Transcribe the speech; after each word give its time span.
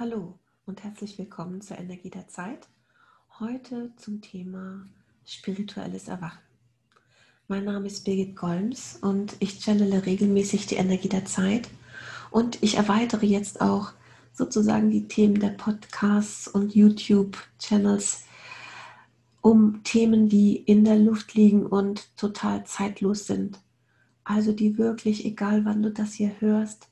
Hallo 0.00 0.38
und 0.64 0.82
herzlich 0.82 1.18
willkommen 1.18 1.60
zur 1.60 1.78
Energie 1.78 2.08
der 2.08 2.26
Zeit. 2.26 2.68
Heute 3.38 3.92
zum 3.96 4.22
Thema 4.22 4.86
spirituelles 5.26 6.08
Erwachen. 6.08 6.40
Mein 7.48 7.66
Name 7.66 7.86
ist 7.86 8.06
Birgit 8.06 8.34
Golms 8.34 8.98
und 9.02 9.36
ich 9.40 9.60
channele 9.60 10.06
regelmäßig 10.06 10.64
die 10.64 10.76
Energie 10.76 11.10
der 11.10 11.26
Zeit 11.26 11.68
und 12.30 12.62
ich 12.62 12.78
erweitere 12.78 13.26
jetzt 13.26 13.60
auch 13.60 13.92
sozusagen 14.32 14.90
die 14.90 15.06
Themen 15.06 15.38
der 15.38 15.50
Podcasts 15.50 16.48
und 16.48 16.74
YouTube-Channels 16.74 18.24
um 19.42 19.82
Themen, 19.84 20.30
die 20.30 20.56
in 20.56 20.86
der 20.86 20.96
Luft 20.96 21.34
liegen 21.34 21.66
und 21.66 22.16
total 22.16 22.64
zeitlos 22.64 23.26
sind. 23.26 23.60
Also 24.24 24.52
die 24.52 24.78
wirklich, 24.78 25.26
egal 25.26 25.66
wann 25.66 25.82
du 25.82 25.92
das 25.92 26.14
hier 26.14 26.40
hörst, 26.40 26.89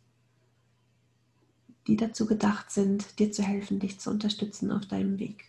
die 1.88 1.96
dazu 1.96 2.26
gedacht 2.26 2.70
sind, 2.70 3.18
dir 3.18 3.32
zu 3.32 3.42
helfen, 3.42 3.80
dich 3.80 3.98
zu 3.98 4.10
unterstützen 4.10 4.70
auf 4.70 4.86
deinem 4.86 5.18
Weg. 5.18 5.46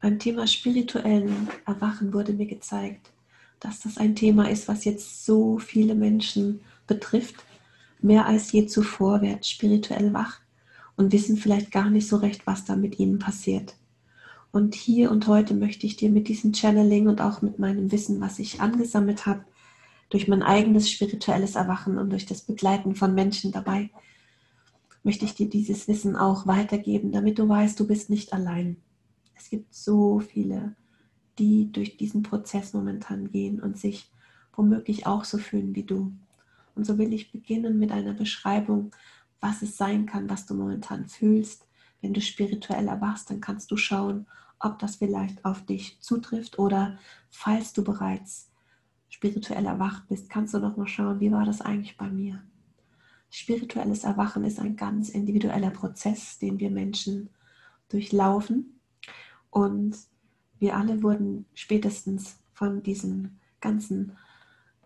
Beim 0.00 0.18
Thema 0.18 0.46
spirituellen 0.46 1.48
Erwachen 1.66 2.14
wurde 2.14 2.32
mir 2.32 2.46
gezeigt, 2.46 3.12
dass 3.60 3.80
das 3.80 3.98
ein 3.98 4.16
Thema 4.16 4.50
ist, 4.50 4.66
was 4.66 4.86
jetzt 4.86 5.26
so 5.26 5.58
viele 5.58 5.94
Menschen 5.94 6.60
betrifft, 6.86 7.36
mehr 8.00 8.24
als 8.24 8.50
je 8.50 8.66
zuvor 8.66 9.20
werden 9.20 9.42
spirituell 9.42 10.14
wach 10.14 10.40
und 10.96 11.12
wissen 11.12 11.36
vielleicht 11.36 11.70
gar 11.70 11.90
nicht 11.90 12.08
so 12.08 12.16
recht, 12.16 12.46
was 12.46 12.64
da 12.64 12.74
mit 12.74 12.98
ihnen 12.98 13.18
passiert. 13.18 13.76
Und 14.52 14.74
hier 14.74 15.10
und 15.10 15.26
heute 15.26 15.52
möchte 15.52 15.86
ich 15.86 15.96
dir 15.96 16.08
mit 16.08 16.28
diesem 16.28 16.54
Channeling 16.54 17.06
und 17.06 17.20
auch 17.20 17.42
mit 17.42 17.58
meinem 17.58 17.92
Wissen, 17.92 18.20
was 18.22 18.38
ich 18.38 18.60
angesammelt 18.62 19.26
habe, 19.26 19.44
durch 20.08 20.26
mein 20.26 20.42
eigenes 20.42 20.90
spirituelles 20.90 21.54
Erwachen 21.54 21.98
und 21.98 22.10
durch 22.10 22.24
das 22.24 22.40
Begleiten 22.40 22.96
von 22.96 23.14
Menschen 23.14 23.52
dabei 23.52 23.90
möchte 25.02 25.24
ich 25.24 25.34
dir 25.34 25.48
dieses 25.48 25.88
Wissen 25.88 26.16
auch 26.16 26.46
weitergeben, 26.46 27.12
damit 27.12 27.38
du 27.38 27.48
weißt, 27.48 27.78
du 27.78 27.86
bist 27.86 28.10
nicht 28.10 28.32
allein. 28.32 28.76
Es 29.34 29.48
gibt 29.48 29.74
so 29.74 30.20
viele, 30.20 30.76
die 31.38 31.72
durch 31.72 31.96
diesen 31.96 32.22
Prozess 32.22 32.74
momentan 32.74 33.30
gehen 33.30 33.60
und 33.60 33.78
sich 33.78 34.10
womöglich 34.54 35.06
auch 35.06 35.24
so 35.24 35.38
fühlen 35.38 35.74
wie 35.74 35.84
du. 35.84 36.12
Und 36.74 36.84
so 36.84 36.98
will 36.98 37.12
ich 37.12 37.32
beginnen 37.32 37.78
mit 37.78 37.92
einer 37.92 38.12
Beschreibung, 38.12 38.94
was 39.40 39.62
es 39.62 39.76
sein 39.76 40.06
kann, 40.06 40.28
was 40.28 40.46
du 40.46 40.54
momentan 40.54 41.08
fühlst. 41.08 41.66
Wenn 42.02 42.12
du 42.12 42.20
spirituell 42.20 42.88
erwachst, 42.88 43.30
dann 43.30 43.40
kannst 43.40 43.70
du 43.70 43.76
schauen, 43.76 44.26
ob 44.58 44.78
das 44.78 44.96
vielleicht 44.96 45.44
auf 45.44 45.64
dich 45.64 45.98
zutrifft 46.00 46.58
oder 46.58 46.98
falls 47.30 47.72
du 47.72 47.82
bereits 47.82 48.50
spirituell 49.08 49.66
erwacht 49.66 50.06
bist, 50.08 50.30
kannst 50.30 50.54
du 50.54 50.58
noch 50.58 50.76
mal 50.76 50.86
schauen, 50.86 51.20
wie 51.20 51.32
war 51.32 51.44
das 51.44 51.60
eigentlich 51.60 51.96
bei 51.96 52.08
mir? 52.08 52.42
Spirituelles 53.30 54.04
Erwachen 54.04 54.44
ist 54.44 54.58
ein 54.58 54.76
ganz 54.76 55.08
individueller 55.08 55.70
Prozess, 55.70 56.38
den 56.38 56.58
wir 56.58 56.70
Menschen 56.70 57.30
durchlaufen. 57.88 58.80
Und 59.50 59.96
wir 60.58 60.76
alle 60.76 61.02
wurden 61.02 61.46
spätestens 61.54 62.38
von 62.52 62.82
diesem 62.82 63.38
ganzen 63.60 64.16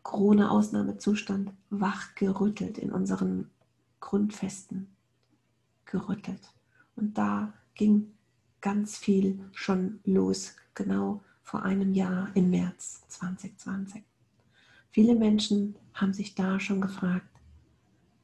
Corona-Ausnahmezustand 0.02 1.52
wachgerüttelt 1.70 2.78
in 2.78 2.92
unseren 2.92 3.50
Grundfesten 4.00 4.88
gerüttelt. 5.86 6.52
Und 6.96 7.16
da 7.16 7.52
ging 7.74 8.12
ganz 8.60 8.98
viel 8.98 9.40
schon 9.52 10.00
los, 10.04 10.54
genau 10.74 11.22
vor 11.42 11.62
einem 11.62 11.92
Jahr 11.92 12.30
im 12.34 12.50
März 12.50 13.04
2020. 13.08 14.02
Viele 14.90 15.14
Menschen 15.14 15.76
haben 15.94 16.12
sich 16.12 16.34
da 16.34 16.60
schon 16.60 16.80
gefragt, 16.80 17.26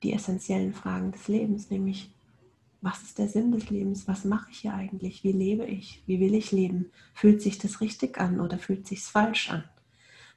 die 0.03 0.13
essentiellen 0.13 0.73
Fragen 0.73 1.13
des 1.13 1.29
Lebens, 1.29 1.71
nämlich 1.71 2.11
was 2.83 3.03
ist 3.03 3.19
der 3.19 3.29
Sinn 3.29 3.53
des 3.53 3.69
Lebens? 3.69 4.09
Was 4.09 4.25
mache 4.25 4.51
ich 4.51 4.61
hier 4.61 4.73
eigentlich? 4.73 5.23
Wie 5.23 5.33
lebe 5.33 5.67
ich? 5.67 6.03
Wie 6.07 6.19
will 6.19 6.35
ich 6.35 6.51
leben? 6.51 6.91
Fühlt 7.13 7.43
sich 7.43 7.59
das 7.59 7.81
richtig 7.83 8.19
an 8.19 8.41
oder 8.41 8.59
fühlt 8.59 8.87
sich 8.87 9.03
falsch 9.03 9.51
an? 9.51 9.65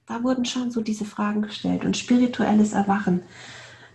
Da 0.06 0.24
wurden 0.24 0.44
schon 0.44 0.70
so 0.70 0.82
diese 0.82 1.06
Fragen 1.06 1.44
gestellt. 1.44 1.86
Und 1.86 1.96
spirituelles 1.96 2.74
Erwachen, 2.74 3.22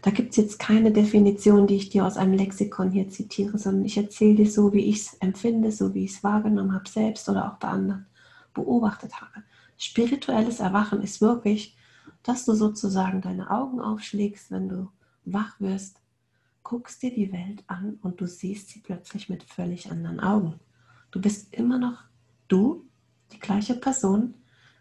da 0.01 0.11
gibt 0.11 0.31
es 0.31 0.37
jetzt 0.37 0.59
keine 0.59 0.93
Definition, 0.93 1.67
die 1.67 1.77
ich 1.77 1.91
dir 1.91 2.06
aus 2.06 2.17
einem 2.17 2.33
Lexikon 2.33 2.91
hier 2.91 3.11
zitiere, 3.11 3.59
sondern 3.59 3.85
ich 3.85 3.99
erzähle 3.99 4.37
dir 4.37 4.50
so, 4.50 4.73
wie 4.73 4.87
ich 4.87 5.00
es 5.00 5.15
empfinde, 5.15 5.71
so 5.71 5.95
wie 5.95 6.05
ich 6.05 6.12
es 6.12 6.25
wahrgenommen 6.25 6.73
habe 6.73 6.89
selbst 6.89 7.29
oder 7.29 7.53
auch 7.53 7.59
bei 7.59 7.69
anderen 7.69 8.06
beobachtet 8.55 9.21
habe. 9.21 9.43
Spirituelles 9.77 10.61
Erwachen 10.61 11.03
ist 11.03 11.21
wirklich, 11.21 11.77
dass 12.23 12.47
du 12.47 12.55
sozusagen 12.55 13.21
deine 13.21 13.50
Augen 13.50 13.81
aufschlägst, 13.81 14.50
wenn 14.50 14.69
du 14.69 14.89
wach 15.33 15.61
wirst, 15.61 16.00
guckst 16.62 17.03
dir 17.03 17.12
die 17.12 17.33
Welt 17.33 17.65
an 17.66 17.99
und 18.03 18.21
du 18.21 18.27
siehst 18.27 18.69
sie 18.69 18.81
plötzlich 18.81 19.28
mit 19.28 19.43
völlig 19.43 19.91
anderen 19.91 20.21
Augen. 20.21 20.61
Du 21.11 21.21
bist 21.21 21.55
immer 21.55 21.78
noch 21.78 22.03
du, 22.49 22.84
die 23.33 23.38
gleiche 23.38 23.75
Person, 23.75 24.34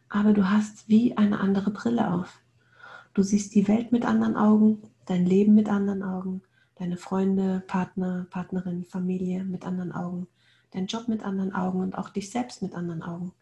aber 0.09 0.33
du 0.33 0.49
hast 0.49 0.89
wie 0.89 1.17
eine 1.17 1.39
andere 1.39 1.71
Brille 1.71 2.13
auf. 2.13 2.41
Du 3.13 3.23
siehst 3.23 3.55
die 3.55 3.67
Welt 3.67 3.91
mit 3.91 4.05
anderen 4.05 4.35
Augen, 4.35 4.81
dein 5.05 5.25
Leben 5.25 5.55
mit 5.55 5.69
anderen 5.69 6.03
Augen, 6.03 6.41
deine 6.75 6.97
Freunde, 6.97 7.63
Partner, 7.67 8.27
Partnerin, 8.29 8.85
Familie 8.85 9.43
mit 9.43 9.65
anderen 9.65 9.91
Augen, 9.91 10.27
dein 10.71 10.87
Job 10.87 11.07
mit 11.07 11.23
anderen 11.23 11.53
Augen 11.53 11.79
und 11.79 11.97
auch 11.97 12.09
dich 12.09 12.29
selbst 12.29 12.61
mit 12.61 12.75
anderen 12.75 13.01
Augen. 13.01 13.33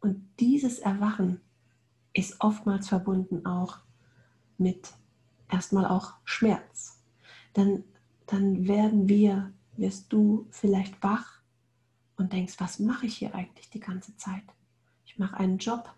Und 0.00 0.22
dieses 0.40 0.78
Erwachen 0.78 1.40
ist 2.12 2.36
oftmals 2.40 2.88
verbunden 2.88 3.46
auch 3.46 3.78
mit 4.58 4.92
erstmal 5.52 5.86
auch 5.86 6.14
Schmerz. 6.24 7.00
Dann, 7.52 7.84
dann 8.26 8.66
werden 8.66 9.08
wir, 9.08 9.52
wirst 9.76 10.12
du 10.12 10.46
vielleicht 10.50 11.02
wach 11.02 11.40
und 12.16 12.32
denkst, 12.32 12.54
was 12.58 12.78
mache 12.78 13.06
ich 13.06 13.16
hier 13.16 13.34
eigentlich 13.34 13.70
die 13.70 13.80
ganze 13.80 14.16
Zeit? 14.16 14.44
Ich 15.04 15.18
mache 15.18 15.36
einen 15.36 15.58
Job, 15.58 15.94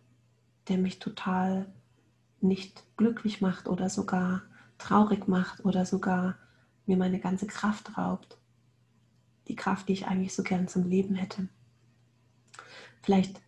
der 0.68 0.78
mich 0.78 0.98
total 0.98 1.72
nicht 2.40 2.84
glücklich 2.96 3.40
macht 3.40 3.68
oder 3.68 3.88
sogar 3.88 4.42
traurig 4.78 5.28
macht 5.28 5.64
oder 5.64 5.86
sogar 5.86 6.36
mir 6.86 6.96
meine 6.96 7.20
ganze 7.20 7.46
Kraft 7.46 7.96
raubt. 7.96 8.38
Die 9.48 9.56
Kraft, 9.56 9.88
die 9.88 9.92
ich 9.92 10.06
eigentlich 10.06 10.34
so 10.34 10.42
gern 10.42 10.68
zum 10.68 10.88
Leben 10.88 11.14
hätte. 11.14 11.48
Vielleicht 13.02 13.40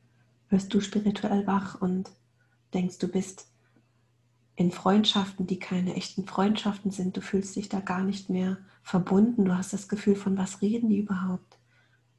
wirst 0.50 0.72
du 0.72 0.80
spirituell 0.80 1.46
wach 1.46 1.80
und 1.80 2.10
denkst, 2.74 2.98
du 2.98 3.08
bist 3.08 3.48
in 4.56 4.70
Freundschaften, 4.70 5.46
die 5.46 5.58
keine 5.58 5.94
echten 5.94 6.26
Freundschaften 6.26 6.90
sind. 6.90 7.16
Du 7.16 7.20
fühlst 7.20 7.54
dich 7.56 7.68
da 7.68 7.80
gar 7.80 8.02
nicht 8.02 8.30
mehr 8.30 8.56
verbunden. 8.82 9.44
Du 9.44 9.54
hast 9.54 9.74
das 9.74 9.86
Gefühl, 9.86 10.16
von 10.16 10.38
was 10.38 10.62
reden 10.62 10.88
die 10.88 10.98
überhaupt? 10.98 11.58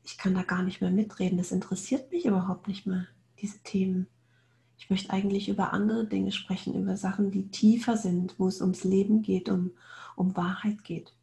Ich 0.03 0.19
kann 0.19 0.35
da 0.35 0.43
gar 0.43 0.61
nicht 0.61 0.79
mehr 0.79 0.91
mitreden. 0.91 1.39
Das 1.39 1.51
interessiert 1.51 2.11
mich 2.11 2.25
überhaupt 2.25 2.67
nicht 2.67 2.85
mehr, 2.85 3.07
diese 3.41 3.57
Themen. 3.63 4.07
Ich 4.77 4.91
möchte 4.91 5.09
eigentlich 5.09 5.49
über 5.49 5.73
andere 5.73 6.05
Dinge 6.05 6.31
sprechen, 6.31 6.75
über 6.75 6.95
Sachen, 6.95 7.31
die 7.31 7.49
tiefer 7.49 7.97
sind, 7.97 8.35
wo 8.37 8.47
es 8.47 8.61
ums 8.61 8.83
Leben 8.83 9.23
geht, 9.23 9.49
um, 9.49 9.71
um 10.15 10.37
Wahrheit 10.37 10.83
geht. 10.83 11.13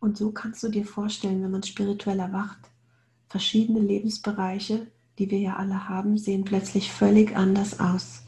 Und 0.00 0.16
so 0.16 0.32
kannst 0.32 0.62
du 0.64 0.68
dir 0.68 0.84
vorstellen, 0.84 1.40
wenn 1.42 1.52
man 1.52 1.62
spirituell 1.62 2.18
erwacht, 2.18 2.58
verschiedene 3.28 3.78
Lebensbereiche, 3.78 4.88
die 5.20 5.30
wir 5.30 5.38
ja 5.38 5.56
alle 5.56 5.88
haben, 5.88 6.18
sehen 6.18 6.44
plötzlich 6.44 6.92
völlig 6.92 7.36
anders 7.36 7.78
aus 7.78 8.23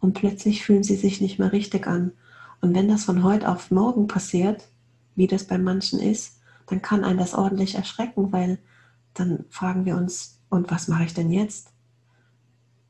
und 0.00 0.14
plötzlich 0.14 0.64
fühlen 0.64 0.82
sie 0.82 0.96
sich 0.96 1.20
nicht 1.20 1.38
mehr 1.38 1.52
richtig 1.52 1.86
an. 1.86 2.12
Und 2.60 2.74
wenn 2.74 2.88
das 2.88 3.04
von 3.04 3.22
heute 3.22 3.48
auf 3.48 3.70
morgen 3.70 4.06
passiert, 4.06 4.68
wie 5.14 5.26
das 5.26 5.44
bei 5.44 5.58
manchen 5.58 6.00
ist, 6.00 6.40
dann 6.66 6.82
kann 6.82 7.04
einen 7.04 7.18
das 7.18 7.34
ordentlich 7.34 7.74
erschrecken, 7.74 8.32
weil 8.32 8.58
dann 9.14 9.44
fragen 9.48 9.84
wir 9.84 9.96
uns, 9.96 10.40
und 10.50 10.70
was 10.70 10.88
mache 10.88 11.04
ich 11.04 11.14
denn 11.14 11.30
jetzt? 11.30 11.72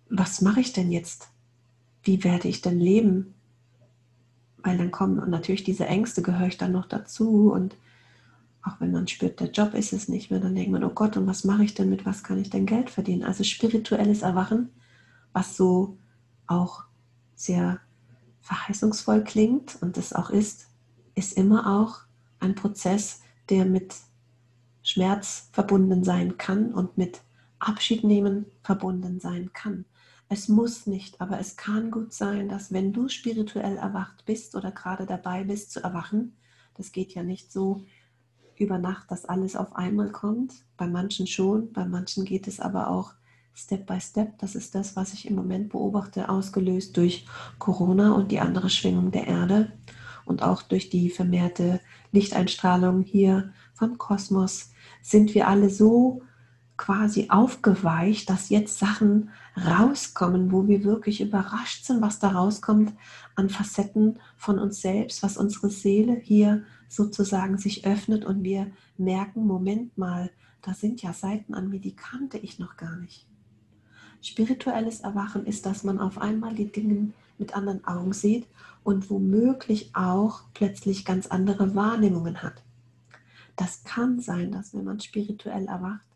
Was 0.09 0.41
mache 0.41 0.61
ich 0.61 0.73
denn 0.73 0.91
jetzt? 0.93 1.29
Wie 2.03 2.23
werde 2.25 2.49
ich 2.49 2.61
denn 2.61 2.79
leben? 2.79 3.35
Weil 4.59 4.79
dann 4.79 4.91
kommen 4.91 5.19
und 5.19 5.31
natürlich 5.31 5.65
diese 5.65 5.87
Ängste 5.87 6.23
gehöre 6.23 6.47
ich 6.47 6.59
dann 6.59 6.73
noch 6.73 6.87
dazu 6.87 7.53
und 7.53 7.77
auch 8.63 8.81
wenn 8.81 8.93
man 8.93 9.09
spürt, 9.09 9.41
der 9.41 9.51
Job 9.51 9.75
ist 9.75 9.93
es 9.93 10.09
nicht 10.09 10.31
mehr, 10.31 10.41
dann 10.41 10.55
denkt 10.55 10.71
man, 10.71 10.85
oh 10.85 10.91
Gott, 10.91 11.17
und 11.17 11.27
was 11.27 11.45
mache 11.45 11.65
ich 11.65 11.75
denn 11.75 11.89
mit, 11.89 12.05
was 12.05 12.23
kann 12.23 12.39
ich 12.39 12.51
denn 12.51 12.67
Geld 12.67 12.91
verdienen? 12.91 13.25
Also 13.25 13.45
spirituelles 13.45 14.23
Erwachen, 14.23 14.71
was 15.33 15.57
so 15.57 15.97
auch 16.47 16.85
sehr 17.39 17.81
verheißungsvoll 18.41 19.25
klingt 19.25 19.79
und 19.81 19.97
es 19.97 20.13
auch 20.13 20.31
ist, 20.31 20.69
ist 21.15 21.37
immer 21.37 21.81
auch 21.81 22.01
ein 22.41 22.55
Prozess, 22.55 23.23
der 23.49 23.65
mit 23.65 23.95
Schmerz 24.83 25.49
verbunden 25.53 26.05
sein 26.05 26.39
kann 26.39 26.73
und 26.73 26.99
mit 26.99 27.23
Abschied 27.59 28.05
nehmen 28.05 28.47
verbunden 28.63 29.21
sein 29.21 29.53
kann. 29.53 29.85
Es 30.29 30.49
muss 30.49 30.87
nicht, 30.87 31.21
aber 31.21 31.41
es 31.41 31.57
kann 31.57 31.91
gut 31.91 32.13
sein, 32.13 32.49
dass 32.49 32.73
wenn 32.73 32.93
du 32.93 33.09
spirituell 33.09 33.77
erwacht 33.77 34.25
bist 34.27 34.55
oder 34.55 34.71
gerade 34.71 35.07
dabei 35.07 35.45
bist 35.45 35.73
zu 35.73 35.83
erwachen, 35.83 36.37
das 36.75 36.93
geht 36.93 37.15
ja 37.15 37.23
nicht 37.23 37.51
so 37.51 37.83
über 38.57 38.79
Nacht, 38.79 39.11
dass 39.11 39.25
alles 39.25 39.57
auf 39.57 39.75
einmal 39.77 40.11
kommt. 40.11 40.65
Bei 40.77 40.87
manchen 40.87 41.27
schon, 41.27 41.73
bei 41.73 41.85
manchen 41.85 42.25
geht 42.25 42.47
es 42.47 42.61
aber 42.61 42.89
auch 42.91 43.15
Step 43.59 43.87
by 43.87 44.01
Step. 44.01 44.39
Das 44.39 44.55
ist 44.55 44.75
das, 44.75 44.95
was 44.95 45.13
ich 45.13 45.29
im 45.29 45.35
Moment 45.35 45.71
beobachte, 45.71 46.29
ausgelöst 46.29 46.97
durch 46.97 47.27
Corona 47.59 48.13
und 48.13 48.31
die 48.31 48.39
andere 48.39 48.71
Schwingung 48.71 49.11
der 49.11 49.27
Erde 49.27 49.73
und 50.25 50.43
auch 50.43 50.63
durch 50.63 50.91
die 50.91 51.11
vermehrte 51.11 51.81
Lichteinstrahlung 52.13 53.03
hier 53.03 53.53
vom 53.75 53.99
Kosmos 53.99 54.71
sind 55.03 55.35
wir 55.35 55.49
alle 55.49 55.71
so 55.71 56.23
quasi 56.77 57.27
aufgeweicht, 57.31 58.31
dass 58.31 58.51
jetzt 58.51 58.79
Sachen 58.79 59.31
rauskommen, 59.57 60.53
wo 60.53 60.69
wir 60.69 60.85
wirklich 60.85 61.21
überrascht 61.21 61.85
sind, 61.85 62.01
was 62.01 62.21
da 62.21 62.29
rauskommt 62.29 62.93
an 63.35 63.49
Facetten 63.49 64.21
von 64.37 64.61
uns 64.61 64.81
selbst, 64.81 65.25
was 65.25 65.37
unsere 65.37 65.71
Seele 65.71 66.15
hier 66.15 66.63
sozusagen 66.89 67.59
sich 67.59 67.85
öffnet 67.85 68.25
und 68.25 68.45
wir 68.45 68.71
merken, 68.97 69.47
Moment 69.47 69.99
mal, 69.99 70.31
da 70.63 70.75
sind 70.75 71.03
ja 71.03 71.13
Seiten 71.13 71.55
an 71.55 71.69
mir, 71.69 71.81
die 71.81 71.97
kannte 71.97 72.39
ich 72.39 72.59
noch 72.61 72.77
gar 72.77 72.97
nicht. 72.97 73.27
Spirituelles 74.23 75.01
Erwachen 75.01 75.47
ist, 75.47 75.67
dass 75.67 75.85
man 75.85 76.01
auf 76.01 76.19
einmal 76.19 76.55
die 76.55 76.71
Dinge 76.71 77.13
mit 77.39 77.55
anderen 77.55 77.85
Augen 77.85 78.13
sieht 78.13 78.47
und 78.83 79.11
womöglich 79.11 79.95
auch 79.95 80.43
plötzlich 80.55 81.05
ganz 81.05 81.27
andere 81.27 81.75
Wahrnehmungen 81.75 82.43
hat. 82.43 82.63
Das 83.57 83.85
kann 83.85 84.21
sein, 84.21 84.53
dass 84.53 84.75
wenn 84.75 84.85
man 84.85 85.01
spirituell 85.01 85.67
erwacht, 85.67 86.07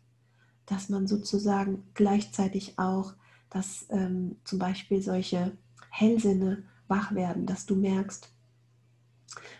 dass 0.65 0.89
man 0.89 1.07
sozusagen 1.07 1.83
gleichzeitig 1.93 2.79
auch, 2.79 3.13
dass 3.49 3.85
ähm, 3.89 4.37
zum 4.43 4.59
Beispiel 4.59 5.01
solche 5.01 5.51
Hellsinne 5.89 6.63
wach 6.87 7.13
werden, 7.13 7.45
dass 7.45 7.65
du 7.65 7.75
merkst, 7.75 8.33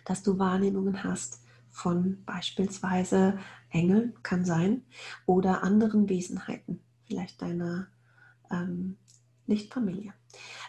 dass 0.06 0.24
du 0.24 0.40
Wahrnehmungen 0.40 1.04
hast 1.04 1.42
von 1.70 2.24
beispielsweise 2.26 3.38
Engeln, 3.70 4.14
kann 4.24 4.46
sein, 4.46 4.84
oder 5.26 5.64
anderen 5.64 6.08
Wesenheiten, 6.08 6.80
vielleicht 7.06 7.42
deiner 7.42 7.88
ähm, 8.54 8.98
Lichtfamilie. 9.48 10.14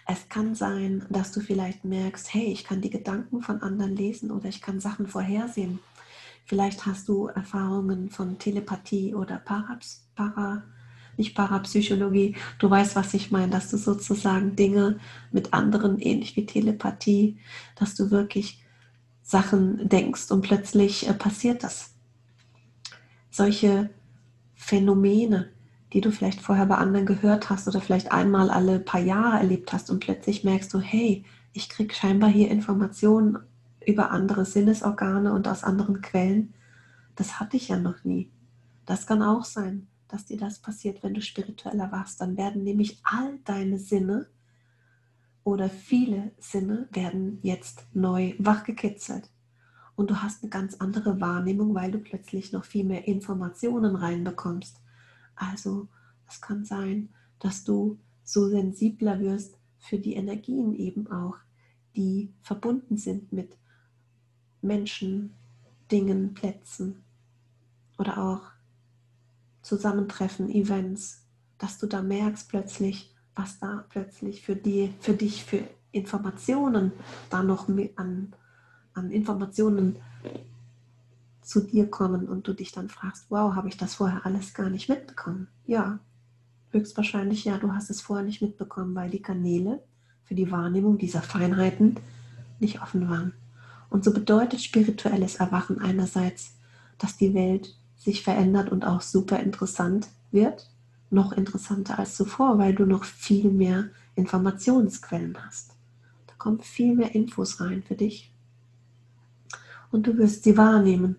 Es 0.07 0.29
kann 0.29 0.55
sein, 0.55 1.07
dass 1.09 1.33
du 1.33 1.41
vielleicht 1.41 1.85
merkst, 1.85 2.35
hey, 2.35 2.47
ich 2.47 2.65
kann 2.65 2.81
die 2.81 2.91
Gedanken 2.91 3.41
von 3.41 3.63
anderen 3.63 3.97
lesen 3.97 4.31
oder 4.31 4.49
ich 4.49 4.61
kann 4.61 4.81
Sachen 4.81 5.07
vorhersehen. 5.07 5.79
Vielleicht 6.45 6.85
hast 6.85 7.09
du 7.09 7.29
Erfahrungen 7.29 8.11
von 8.11 8.39
Telepathie 8.39 9.15
oder 9.15 9.39
Paraps, 9.39 10.07
Para, 10.15 10.65
nicht 11.17 11.35
Parapsychologie. 11.35 12.37
Du 12.59 12.69
weißt, 12.69 12.97
was 12.97 13.15
ich 13.15 13.31
meine, 13.31 13.51
dass 13.51 13.71
du 13.71 13.79
sozusagen 13.79 14.57
Dinge 14.57 14.99
mit 15.33 15.55
anderen, 15.55 15.99
ähnlich 16.01 16.37
wie 16.37 16.45
Telepathie, 16.45 17.39
dass 17.77 17.95
du 17.95 18.11
wirklich 18.11 18.63
Sachen 19.23 19.89
denkst 19.89 20.31
und 20.31 20.43
plötzlich 20.43 21.09
äh, 21.09 21.15
passiert 21.15 21.65
das. 21.65 21.95
Solche 23.31 23.89
Phänomene, 24.55 25.54
die 25.95 26.01
du 26.01 26.11
vielleicht 26.11 26.43
vorher 26.43 26.67
bei 26.67 26.75
anderen 26.75 27.07
gehört 27.07 27.49
hast 27.49 27.69
oder 27.69 27.81
vielleicht 27.81 28.11
einmal 28.11 28.51
alle 28.51 28.81
paar 28.81 29.01
Jahre 29.01 29.39
erlebt 29.39 29.73
hast 29.73 29.91
und 29.91 30.01
plötzlich 30.01 30.43
merkst 30.43 30.75
du, 30.75 30.81
hey, 30.81 31.25
ich 31.53 31.69
kriege 31.69 31.95
scheinbar 31.95 32.29
hier 32.29 32.51
Informationen 32.51 33.39
über 33.87 34.11
andere 34.11 34.45
Sinnesorgane 34.45 35.33
und 35.33 35.47
aus 35.47 35.63
anderen 35.63 36.03
Quellen. 36.03 36.53
Das 37.15 37.39
hatte 37.39 37.57
ich 37.57 37.69
ja 37.69 37.79
noch 37.79 38.03
nie. 38.03 38.33
Das 38.87 39.07
kann 39.07 39.23
auch 39.23 39.45
sein, 39.45 39.87
dass 40.09 40.25
dir 40.25 40.37
das 40.37 40.59
passiert, 40.59 41.05
wenn 41.05 41.15
du 41.15 41.23
spiritueller 41.23 41.93
warst. 41.93 42.21
Dann 42.21 42.37
werden 42.37 42.65
nämlich 42.65 43.01
all 43.05 43.39
deine 43.45 43.79
Sinne 43.79 44.27
oder 45.45 45.71
viele 45.71 46.33
Sinne 46.39 46.89
werden 46.91 47.39
jetzt 47.43 47.87
neu 47.93 48.35
wachgekitzelt. 48.39 49.31
Und 49.95 50.11
du 50.11 50.23
hast 50.23 50.43
eine 50.43 50.51
ganz 50.51 50.75
andere 50.81 51.21
Wahrnehmung, 51.21 51.73
weil 51.73 51.93
du 51.93 51.99
plötzlich 51.99 52.51
noch 52.51 52.65
viel 52.65 52.85
mehr 52.85 53.07
Informationen 53.07 53.95
reinbekommst. 53.95 54.81
Also 55.37 55.89
es 56.29 56.41
kann 56.41 56.65
sein, 56.65 57.11
dass 57.39 57.65
du 57.65 57.99
so 58.23 58.49
sensibler 58.49 59.21
wirst 59.21 59.59
für 59.79 59.99
die 59.99 60.15
Energien 60.15 60.75
eben 60.75 61.11
auch, 61.11 61.37
die 61.97 62.33
verbunden 62.43 62.97
sind 62.97 63.33
mit 63.33 63.57
Menschen, 64.63 65.35
Dingen, 65.91 66.35
Plätzen 66.35 67.05
oder 67.99 68.19
auch 68.19 68.43
Zusammentreffen, 69.63 70.51
Events, 70.51 71.27
dass 71.59 71.79
du 71.79 71.87
da 71.87 72.03
merkst 72.03 72.49
plötzlich, 72.49 73.15
was 73.35 73.59
da 73.59 73.85
plötzlich 73.89 74.43
für, 74.43 74.57
die, 74.57 74.93
für 75.01 75.15
dich 75.15 75.45
für 75.45 75.63
Informationen 75.93 76.93
da 77.31 77.43
noch 77.43 77.69
an, 77.69 78.35
an 78.95 79.11
Informationen 79.11 79.97
zu 81.45 81.61
dir 81.61 81.91
kommen 81.91 82.29
und 82.29 82.49
du 82.49 82.53
dich 82.55 82.73
dann 82.73 82.89
fragst, 82.89 83.27
wow, 83.29 83.55
habe 83.55 83.69
ich 83.69 83.77
das 83.77 83.95
vorher 83.95 84.25
alles 84.25 84.55
gar 84.55 84.71
nicht 84.71 84.89
mitbekommen? 84.89 85.49
Ja, 85.67 85.99
höchstwahrscheinlich 86.71 87.45
ja, 87.45 87.59
du 87.59 87.73
hast 87.73 87.91
es 87.91 88.01
vorher 88.01 88.25
nicht 88.25 88.43
mitbekommen, 88.43 88.95
weil 88.95 89.11
die 89.11 89.23
Kanäle 89.23 89.83
für 90.25 90.35
die 90.35 90.51
Wahrnehmung 90.51 90.99
dieser 90.99 91.23
Feinheiten 91.23 91.97
nicht 92.59 92.83
offen 92.83 93.09
waren. 93.09 93.35
Und 93.91 94.05
so 94.05 94.13
bedeutet 94.13 94.61
spirituelles 94.61 95.37
Erwachen 95.37 95.79
einerseits, 95.79 96.55
dass 96.99 97.17
die 97.17 97.35
Welt 97.35 97.77
sich 97.97 98.23
verändert 98.23 98.71
und 98.71 98.85
auch 98.85 99.01
super 99.01 99.39
interessant 99.39 100.09
wird, 100.31 100.69
noch 101.11 101.33
interessanter 101.33 101.99
als 101.99 102.17
zuvor, 102.17 102.59
weil 102.59 102.75
du 102.75 102.87
noch 102.87 103.05
viel 103.05 103.51
mehr 103.51 103.91
Informationsquellen 104.17 105.37
hast. 105.47 105.75
Da 106.27 106.35
kommen 106.39 106.61
viel 106.61 106.95
mehr 106.95 107.15
Infos 107.15 107.61
rein 107.61 107.83
für 107.83 107.95
dich. 107.95 108.33
Und 109.91 110.07
du 110.07 110.17
wirst 110.19 110.45
sie 110.45 110.57
wahrnehmen. 110.57 111.17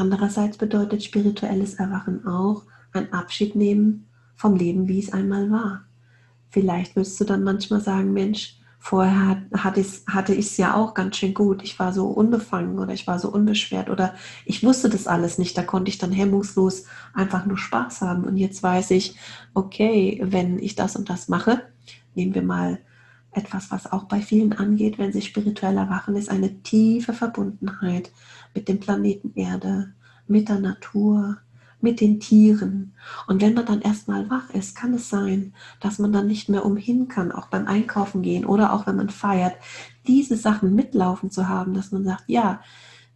Andererseits 0.00 0.56
bedeutet 0.56 1.04
spirituelles 1.04 1.74
Erwachen 1.74 2.26
auch 2.26 2.64
ein 2.92 3.12
Abschied 3.12 3.54
nehmen 3.54 4.08
vom 4.34 4.56
Leben, 4.56 4.88
wie 4.88 4.98
es 4.98 5.12
einmal 5.12 5.50
war. 5.50 5.84
Vielleicht 6.48 6.96
wirst 6.96 7.20
du 7.20 7.24
dann 7.24 7.44
manchmal 7.44 7.82
sagen, 7.82 8.14
Mensch, 8.14 8.56
Vorher 8.82 9.42
hatte 9.52 9.82
ich 10.32 10.46
es 10.46 10.56
ja 10.56 10.74
auch 10.74 10.94
ganz 10.94 11.18
schön 11.18 11.34
gut. 11.34 11.62
Ich 11.62 11.78
war 11.78 11.92
so 11.92 12.06
unbefangen 12.06 12.78
oder 12.78 12.94
ich 12.94 13.06
war 13.06 13.18
so 13.18 13.30
unbeschwert 13.30 13.90
oder 13.90 14.14
ich 14.46 14.64
wusste 14.64 14.88
das 14.88 15.06
alles 15.06 15.36
nicht. 15.36 15.56
Da 15.58 15.62
konnte 15.62 15.90
ich 15.90 15.98
dann 15.98 16.12
hemmungslos 16.12 16.86
einfach 17.12 17.44
nur 17.44 17.58
Spaß 17.58 18.00
haben. 18.00 18.24
Und 18.24 18.38
jetzt 18.38 18.62
weiß 18.62 18.92
ich, 18.92 19.16
okay, 19.52 20.18
wenn 20.24 20.58
ich 20.58 20.76
das 20.76 20.96
und 20.96 21.10
das 21.10 21.28
mache, 21.28 21.60
nehmen 22.14 22.34
wir 22.34 22.40
mal 22.40 22.78
etwas, 23.32 23.70
was 23.70 23.90
auch 23.90 24.04
bei 24.04 24.20
vielen 24.20 24.52
angeht, 24.52 24.98
wenn 24.98 25.12
sie 25.12 25.22
spirituell 25.22 25.76
erwachen, 25.76 26.16
ist 26.16 26.30
eine 26.30 26.62
tiefe 26.62 27.12
Verbundenheit 27.12 28.10
mit 28.54 28.68
dem 28.68 28.80
Planeten 28.80 29.32
Erde, 29.34 29.92
mit 30.26 30.48
der 30.48 30.58
Natur, 30.58 31.38
mit 31.80 32.00
den 32.00 32.20
Tieren. 32.20 32.92
Und 33.26 33.40
wenn 33.40 33.54
man 33.54 33.66
dann 33.66 33.80
erstmal 33.80 34.28
wach 34.30 34.50
ist, 34.50 34.76
kann 34.76 34.94
es 34.94 35.08
sein, 35.08 35.54
dass 35.80 35.98
man 35.98 36.12
dann 36.12 36.26
nicht 36.26 36.48
mehr 36.48 36.64
umhin 36.64 37.08
kann, 37.08 37.32
auch 37.32 37.46
beim 37.46 37.66
Einkaufen 37.66 38.22
gehen 38.22 38.44
oder 38.44 38.72
auch 38.72 38.86
wenn 38.86 38.96
man 38.96 39.10
feiert, 39.10 39.54
diese 40.06 40.36
Sachen 40.36 40.74
mitlaufen 40.74 41.30
zu 41.30 41.48
haben, 41.48 41.74
dass 41.74 41.92
man 41.92 42.04
sagt, 42.04 42.24
ja, 42.26 42.60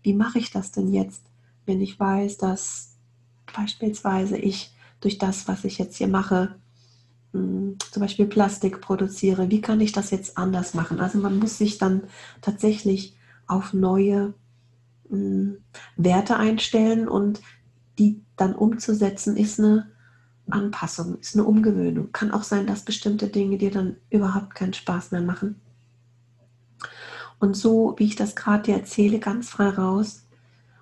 wie 0.02 0.14
mache 0.14 0.38
ich 0.38 0.50
das 0.50 0.70
denn 0.70 0.93
jetzt, 0.93 1.22
wenn 1.66 1.81
ich 1.81 1.99
weiß, 1.99 2.38
dass 2.38 2.97
beispielsweise 3.54 4.37
ich 4.37 4.75
durch 5.00 5.18
das, 5.18 5.49
was 5.49 5.64
ich 5.64 5.78
jetzt 5.78 5.97
hier 5.97 6.09
mache, 6.09 6.56
hm, 7.35 7.76
zum 7.91 8.00
Beispiel 8.00 8.26
Plastik 8.26 8.81
produziere, 8.81 9.50
wie 9.50 9.61
kann 9.61 9.81
ich 9.81 9.91
das 9.91 10.11
jetzt 10.11 10.38
anders 10.38 10.73
machen? 10.73 11.00
Also 11.00 11.19
man 11.19 11.38
muss 11.38 11.59
sich 11.59 11.79
dann 11.79 12.05
tatsächlich 12.41 13.17
auf 13.49 13.75
neue 13.75 14.35
hm, 15.11 15.59
Werte 15.97 16.37
einstellen 16.37 17.09
und 17.09 17.43
die 17.99 18.23
dann 18.37 18.55
umzusetzen, 18.55 19.37
ist 19.37 19.59
eine 19.59 19.91
Anpassung, 20.49 21.19
ist 21.19 21.35
eine 21.35 21.45
Umgewöhnung. 21.45 22.12
Kann 22.12 22.31
auch 22.31 22.45
sein, 22.45 22.67
dass 22.69 22.85
bestimmte 22.85 23.29
Dinge 23.29 23.59
dir 23.59 23.73
dann 23.73 23.97
überhaupt 24.11 24.55
keinen 24.55 24.75
Spaß 24.75 25.11
mehr 25.11 25.21
machen. 25.21 25.61
Und 27.41 27.57
so, 27.57 27.95
wie 27.99 28.05
ich 28.05 28.17
das 28.17 28.37
gerade 28.37 28.62
dir 28.62 28.75
erzähle, 28.76 29.19
ganz 29.19 29.50
frei 29.50 29.71
raus, 29.71 30.25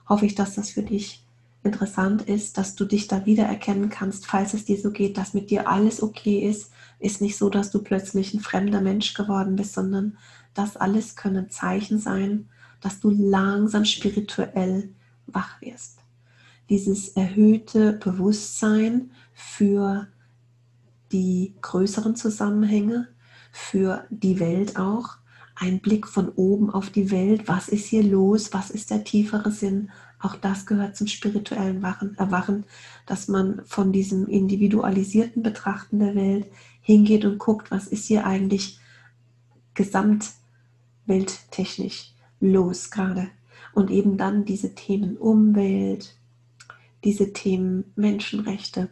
hoffe 0.07 0.27
ich, 0.27 0.35
dass 0.35 0.55
das 0.55 0.71
für 0.71 0.83
dich 0.83 1.25
interessant 1.65 2.23
ist, 2.23 2.59
dass 2.59 2.75
du 2.75 2.85
dich 2.85 3.09
da 3.09 3.25
wiedererkennen 3.27 3.89
kannst, 3.89 4.27
falls 4.27 4.55
es 4.55 4.65
dir 4.65 4.81
so 4.81 4.91
geht, 4.91 5.17
dass 5.17 5.35
mit 5.35 5.51
dir 5.51 5.69
alles 5.69 6.03
okay 6.03 6.41
ist. 6.41 6.73
Ist 6.99 7.21
nicht 7.21 7.37
so, 7.37 7.49
dass 7.51 7.71
du 7.71 7.83
plötzlich 7.83 8.35
ein 8.35 8.41
fremder 8.41 8.81
Mensch 8.81 9.15
geworden 9.15 9.57
bist, 9.57 9.75
sondern 9.75 10.19
das 10.55 10.77
alles 10.77 11.17
können 11.17 11.51
Zeichen 11.51 11.99
sein, 11.99 12.49
dass 12.81 13.01
du 13.01 13.11
langsam 13.11 13.85
spirituell 13.85 14.91
wach 15.27 15.61
wirst 15.61 16.03
dieses 16.73 17.09
erhöhte 17.11 17.93
Bewusstsein 17.93 19.11
für 19.35 20.09
die 21.13 21.55
größeren 21.61 22.17
Zusammenhänge, 22.17 23.09
für 23.51 24.07
die 24.09 24.41
Welt 24.41 24.79
auch, 24.79 25.19
ein 25.55 25.81
Blick 25.81 26.09
von 26.09 26.31
oben 26.31 26.71
auf 26.71 26.89
die 26.89 27.11
Welt, 27.11 27.47
was 27.47 27.69
ist 27.69 27.85
hier 27.85 28.03
los, 28.03 28.55
was 28.55 28.71
ist 28.71 28.91
der 28.91 29.05
tiefere 29.05 29.51
Sinn, 29.51 29.91
auch 30.23 30.37
das 30.37 30.65
gehört 30.67 30.97
zum 30.97 31.09
spirituellen 31.09 31.83
Erwachen, 31.83 32.65
dass 33.07 33.29
man 33.29 33.63
von 33.67 33.93
diesem 33.93 34.27
individualisierten 34.29 35.43
Betrachten 35.43 35.99
der 35.99 36.15
Welt 36.15 36.47
hingeht 36.81 37.25
und 37.25 37.39
guckt, 37.39 37.71
was 37.71 37.87
ist 37.89 38.07
hier 38.07 38.27
eigentlich 38.27 38.79
gesamtwelttechnisch 39.75 42.13
los 42.41 42.91
gerade. 42.91 43.29
Und 43.75 43.91
eben 43.91 44.17
dann 44.17 44.45
diese 44.45 44.75
Themen 44.75 45.17
Umwelt, 45.17 46.17
diese 47.05 47.33
Themen 47.33 47.93
Menschenrechte, 47.97 48.91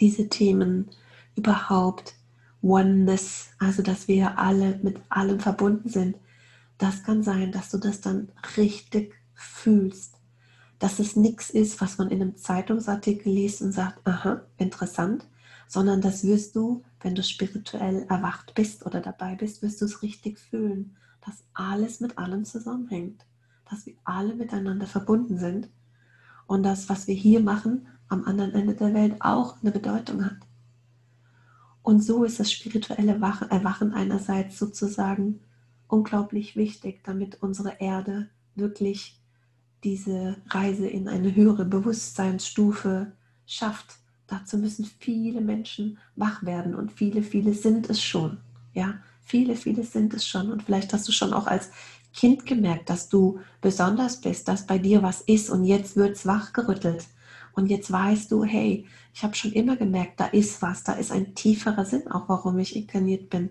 diese 0.00 0.28
Themen 0.28 0.88
überhaupt 1.36 2.14
Oneness, 2.62 3.50
also 3.58 3.82
dass 3.82 4.08
wir 4.08 4.38
alle 4.38 4.80
mit 4.82 4.98
allem 5.10 5.40
verbunden 5.40 5.90
sind, 5.90 6.16
das 6.78 7.02
kann 7.02 7.22
sein, 7.22 7.52
dass 7.52 7.70
du 7.70 7.78
das 7.78 8.00
dann 8.00 8.30
richtig 8.56 9.14
fühlst, 9.44 10.18
dass 10.78 10.98
es 10.98 11.16
nichts 11.16 11.50
ist, 11.50 11.80
was 11.80 11.98
man 11.98 12.10
in 12.10 12.20
einem 12.20 12.36
Zeitungsartikel 12.36 13.32
liest 13.32 13.62
und 13.62 13.72
sagt, 13.72 14.06
aha, 14.06 14.42
interessant, 14.56 15.26
sondern 15.68 16.00
das 16.00 16.24
wirst 16.24 16.56
du, 16.56 16.82
wenn 17.00 17.14
du 17.14 17.22
spirituell 17.22 18.06
erwacht 18.08 18.54
bist 18.54 18.84
oder 18.84 19.00
dabei 19.00 19.34
bist, 19.34 19.62
wirst 19.62 19.80
du 19.80 19.86
es 19.86 20.02
richtig 20.02 20.38
fühlen, 20.38 20.96
dass 21.24 21.44
alles 21.54 22.00
mit 22.00 22.18
allem 22.18 22.44
zusammenhängt, 22.44 23.24
dass 23.70 23.86
wir 23.86 23.94
alle 24.04 24.34
miteinander 24.34 24.86
verbunden 24.86 25.38
sind 25.38 25.68
und 26.46 26.62
das, 26.62 26.88
was 26.88 27.06
wir 27.06 27.14
hier 27.14 27.40
machen, 27.40 27.86
am 28.08 28.24
anderen 28.24 28.52
Ende 28.52 28.74
der 28.74 28.92
Welt 28.94 29.16
auch 29.20 29.60
eine 29.62 29.70
Bedeutung 29.70 30.24
hat. 30.24 30.36
Und 31.82 32.02
so 32.02 32.24
ist 32.24 32.40
das 32.40 32.52
spirituelle 32.52 33.12
Erwachen 33.12 33.92
einerseits 33.92 34.58
sozusagen 34.58 35.40
unglaublich 35.88 36.56
wichtig, 36.56 37.02
damit 37.04 37.42
unsere 37.42 37.80
Erde 37.80 38.28
wirklich 38.54 39.20
diese 39.84 40.36
Reise 40.48 40.86
in 40.86 41.08
eine 41.08 41.34
höhere 41.34 41.64
Bewusstseinsstufe 41.64 43.12
schafft. 43.46 43.96
Dazu 44.26 44.56
müssen 44.56 44.86
viele 44.98 45.40
Menschen 45.42 45.98
wach 46.16 46.42
werden 46.44 46.74
und 46.74 46.92
viele, 46.92 47.22
viele 47.22 47.52
sind 47.52 47.90
es 47.90 48.02
schon. 48.02 48.38
Ja, 48.72 48.94
viele, 49.22 49.54
viele 49.54 49.84
sind 49.84 50.14
es 50.14 50.26
schon. 50.26 50.50
Und 50.50 50.62
vielleicht 50.62 50.92
hast 50.92 51.06
du 51.06 51.12
schon 51.12 51.34
auch 51.34 51.46
als 51.46 51.70
Kind 52.14 52.46
gemerkt, 52.46 52.88
dass 52.88 53.08
du 53.08 53.40
besonders 53.60 54.20
bist, 54.20 54.48
dass 54.48 54.66
bei 54.66 54.78
dir 54.78 55.02
was 55.02 55.20
ist 55.20 55.50
und 55.50 55.64
jetzt 55.64 55.96
wird 55.96 56.16
es 56.16 56.26
wachgerüttelt. 56.26 57.06
Und 57.52 57.66
jetzt 57.66 57.92
weißt 57.92 58.32
du, 58.32 58.44
hey, 58.44 58.86
ich 59.12 59.22
habe 59.22 59.34
schon 59.34 59.52
immer 59.52 59.76
gemerkt, 59.76 60.18
da 60.18 60.26
ist 60.26 60.60
was, 60.62 60.82
da 60.82 60.94
ist 60.94 61.12
ein 61.12 61.34
tieferer 61.34 61.84
Sinn 61.84 62.10
auch, 62.10 62.28
warum 62.28 62.58
ich 62.58 62.74
inkarniert 62.74 63.30
bin. 63.30 63.50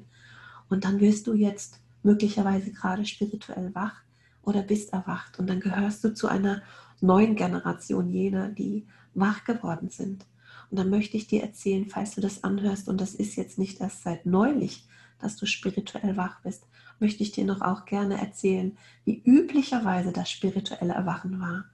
Und 0.69 0.83
dann 0.83 0.99
wirst 0.99 1.27
du 1.27 1.33
jetzt 1.33 1.79
möglicherweise 2.01 2.71
gerade 2.71 3.05
spirituell 3.05 3.73
wach 3.73 4.03
oder 4.43 4.61
bist 4.61 4.93
erwacht. 4.93 5.39
Und 5.39 5.47
dann 5.47 5.59
gehörst 5.59 6.03
du 6.03 6.13
zu 6.13 6.27
einer 6.27 6.61
neuen 7.01 7.35
Generation 7.35 8.09
jener, 8.09 8.49
die 8.49 8.85
wach 9.13 9.43
geworden 9.43 9.89
sind. 9.89 10.25
Und 10.69 10.77
dann 10.77 10.89
möchte 10.89 11.17
ich 11.17 11.27
dir 11.27 11.41
erzählen, 11.41 11.87
falls 11.89 12.15
du 12.15 12.21
das 12.21 12.43
anhörst, 12.43 12.87
und 12.87 12.99
das 12.99 13.13
ist 13.13 13.35
jetzt 13.35 13.57
nicht 13.57 13.81
erst 13.81 14.03
seit 14.03 14.25
neulich, 14.25 14.87
dass 15.19 15.35
du 15.35 15.45
spirituell 15.45 16.17
wach 16.17 16.41
bist, 16.41 16.65
möchte 16.99 17.23
ich 17.23 17.31
dir 17.31 17.45
noch 17.45 17.61
auch 17.61 17.85
gerne 17.85 18.19
erzählen, 18.19 18.77
wie 19.05 19.21
üblicherweise 19.23 20.11
das 20.11 20.29
spirituelle 20.29 20.93
Erwachen 20.93 21.39
war 21.39 21.65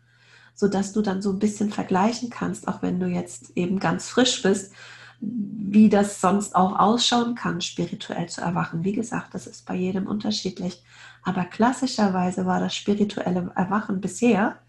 sodass 0.59 0.91
du 0.91 1.01
dann 1.01 1.21
so 1.21 1.31
ein 1.31 1.39
bisschen 1.39 1.69
vergleichen 1.69 2.29
kannst, 2.29 2.67
auch 2.67 2.81
wenn 2.81 2.99
du 2.99 3.07
jetzt 3.07 3.55
eben 3.55 3.79
ganz 3.79 4.09
frisch 4.09 4.41
bist, 4.43 4.73
wie 5.21 5.89
das 5.89 6.21
sonst 6.21 6.55
auch 6.55 6.79
ausschauen 6.79 7.35
kann, 7.35 7.61
spirituell 7.61 8.29
zu 8.29 8.41
erwachen. 8.41 8.83
Wie 8.83 8.93
gesagt, 8.93 9.33
das 9.33 9.47
ist 9.47 9.65
bei 9.65 9.75
jedem 9.75 10.07
unterschiedlich. 10.07 10.83
Aber 11.23 11.45
klassischerweise 11.45 12.45
war 12.45 12.59
das 12.59 12.75
spirituelle 12.75 13.51
Erwachen 13.55 13.99
bisher, 14.01 14.59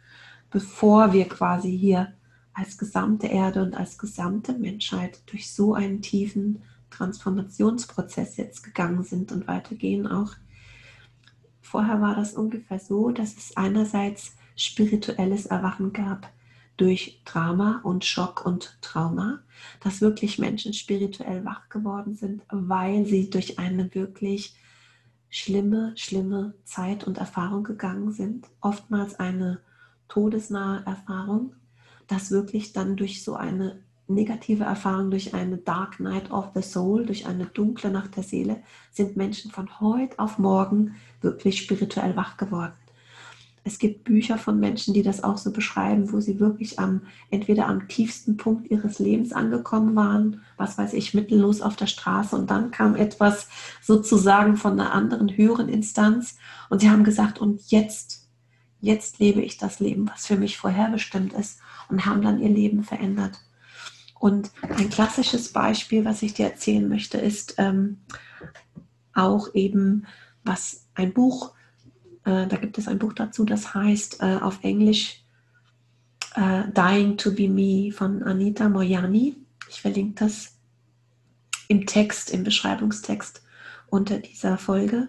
bevor 0.50 1.12
wir 1.12 1.28
quasi 1.28 1.76
hier 1.76 2.12
als 2.52 2.76
gesamte 2.76 3.28
Erde 3.28 3.62
und 3.62 3.76
als 3.76 3.96
gesamte 3.96 4.52
Menschheit 4.52 5.20
durch 5.30 5.52
so 5.52 5.74
einen 5.74 6.02
tiefen 6.02 6.62
Transformationsprozess 6.90 8.36
jetzt 8.36 8.62
gegangen 8.62 9.04
sind 9.04 9.30
und 9.30 9.46
weitergehen 9.46 10.08
auch. 10.08 10.34
Vorher 11.62 12.00
war 12.00 12.16
das 12.16 12.34
ungefähr 12.34 12.80
so, 12.80 13.10
dass 13.10 13.36
es 13.36 13.56
einerseits 13.56 14.34
spirituelles 14.56 15.46
Erwachen 15.46 15.92
gab 15.92 16.28
durch 16.80 17.20
Drama 17.26 17.80
und 17.82 18.06
Schock 18.06 18.46
und 18.46 18.78
Trauma, 18.80 19.40
dass 19.80 20.00
wirklich 20.00 20.38
Menschen 20.38 20.72
spirituell 20.72 21.44
wach 21.44 21.68
geworden 21.68 22.14
sind, 22.14 22.42
weil 22.50 23.04
sie 23.04 23.28
durch 23.28 23.58
eine 23.58 23.94
wirklich 23.94 24.54
schlimme, 25.28 25.92
schlimme 25.96 26.54
Zeit 26.64 27.04
und 27.04 27.18
Erfahrung 27.18 27.64
gegangen 27.64 28.12
sind, 28.12 28.46
oftmals 28.62 29.20
eine 29.20 29.60
todesnahe 30.08 30.82
Erfahrung, 30.86 31.54
dass 32.06 32.30
wirklich 32.30 32.72
dann 32.72 32.96
durch 32.96 33.22
so 33.22 33.34
eine 33.34 33.82
negative 34.08 34.64
Erfahrung, 34.64 35.10
durch 35.10 35.34
eine 35.34 35.58
Dark 35.58 36.00
Night 36.00 36.30
of 36.30 36.50
the 36.54 36.62
Soul, 36.62 37.04
durch 37.04 37.26
eine 37.26 37.44
dunkle 37.44 37.90
Nacht 37.90 38.16
der 38.16 38.22
Seele, 38.22 38.62
sind 38.90 39.18
Menschen 39.18 39.50
von 39.50 39.80
heute 39.80 40.18
auf 40.18 40.38
morgen 40.38 40.96
wirklich 41.20 41.58
spirituell 41.58 42.16
wach 42.16 42.38
geworden. 42.38 42.72
Es 43.62 43.78
gibt 43.78 44.04
Bücher 44.04 44.38
von 44.38 44.58
Menschen, 44.58 44.94
die 44.94 45.02
das 45.02 45.22
auch 45.22 45.36
so 45.36 45.52
beschreiben, 45.52 46.12
wo 46.12 46.20
sie 46.20 46.40
wirklich 46.40 46.78
am, 46.78 47.02
entweder 47.30 47.66
am 47.66 47.88
tiefsten 47.88 48.36
Punkt 48.36 48.70
ihres 48.70 48.98
Lebens 48.98 49.32
angekommen 49.32 49.94
waren, 49.94 50.42
was 50.56 50.78
weiß 50.78 50.94
ich, 50.94 51.12
mittellos 51.12 51.60
auf 51.60 51.76
der 51.76 51.86
Straße 51.86 52.34
und 52.36 52.50
dann 52.50 52.70
kam 52.70 52.96
etwas 52.96 53.48
sozusagen 53.82 54.56
von 54.56 54.72
einer 54.72 54.92
anderen 54.92 55.36
höheren 55.36 55.68
Instanz 55.68 56.36
und 56.70 56.80
sie 56.80 56.90
haben 56.90 57.04
gesagt, 57.04 57.38
und 57.38 57.70
jetzt, 57.70 58.28
jetzt 58.80 59.18
lebe 59.18 59.42
ich 59.42 59.58
das 59.58 59.78
Leben, 59.78 60.08
was 60.08 60.26
für 60.26 60.36
mich 60.36 60.56
vorherbestimmt 60.56 61.34
ist 61.34 61.60
und 61.90 62.06
haben 62.06 62.22
dann 62.22 62.40
ihr 62.40 62.50
Leben 62.50 62.82
verändert. 62.82 63.38
Und 64.18 64.50
ein 64.62 64.90
klassisches 64.90 65.52
Beispiel, 65.52 66.04
was 66.04 66.22
ich 66.22 66.34
dir 66.34 66.46
erzählen 66.46 66.86
möchte, 66.88 67.18
ist 67.18 67.54
ähm, 67.58 68.00
auch 69.14 69.54
eben, 69.54 70.06
was 70.44 70.86
ein 70.94 71.12
Buch 71.12 71.54
äh, 72.24 72.46
da 72.46 72.56
gibt 72.56 72.78
es 72.78 72.88
ein 72.88 72.98
Buch 72.98 73.12
dazu, 73.12 73.44
das 73.44 73.74
heißt 73.74 74.22
äh, 74.22 74.38
auf 74.40 74.58
Englisch 74.62 75.24
äh, 76.34 76.64
Dying 76.72 77.16
to 77.16 77.32
be 77.32 77.48
Me 77.48 77.92
von 77.92 78.22
Anita 78.22 78.68
Moyani. 78.68 79.36
Ich 79.68 79.80
verlinke 79.80 80.24
das 80.24 80.56
im 81.68 81.86
Text, 81.86 82.30
im 82.30 82.44
Beschreibungstext 82.44 83.42
unter 83.88 84.18
dieser 84.18 84.58
Folge. 84.58 85.08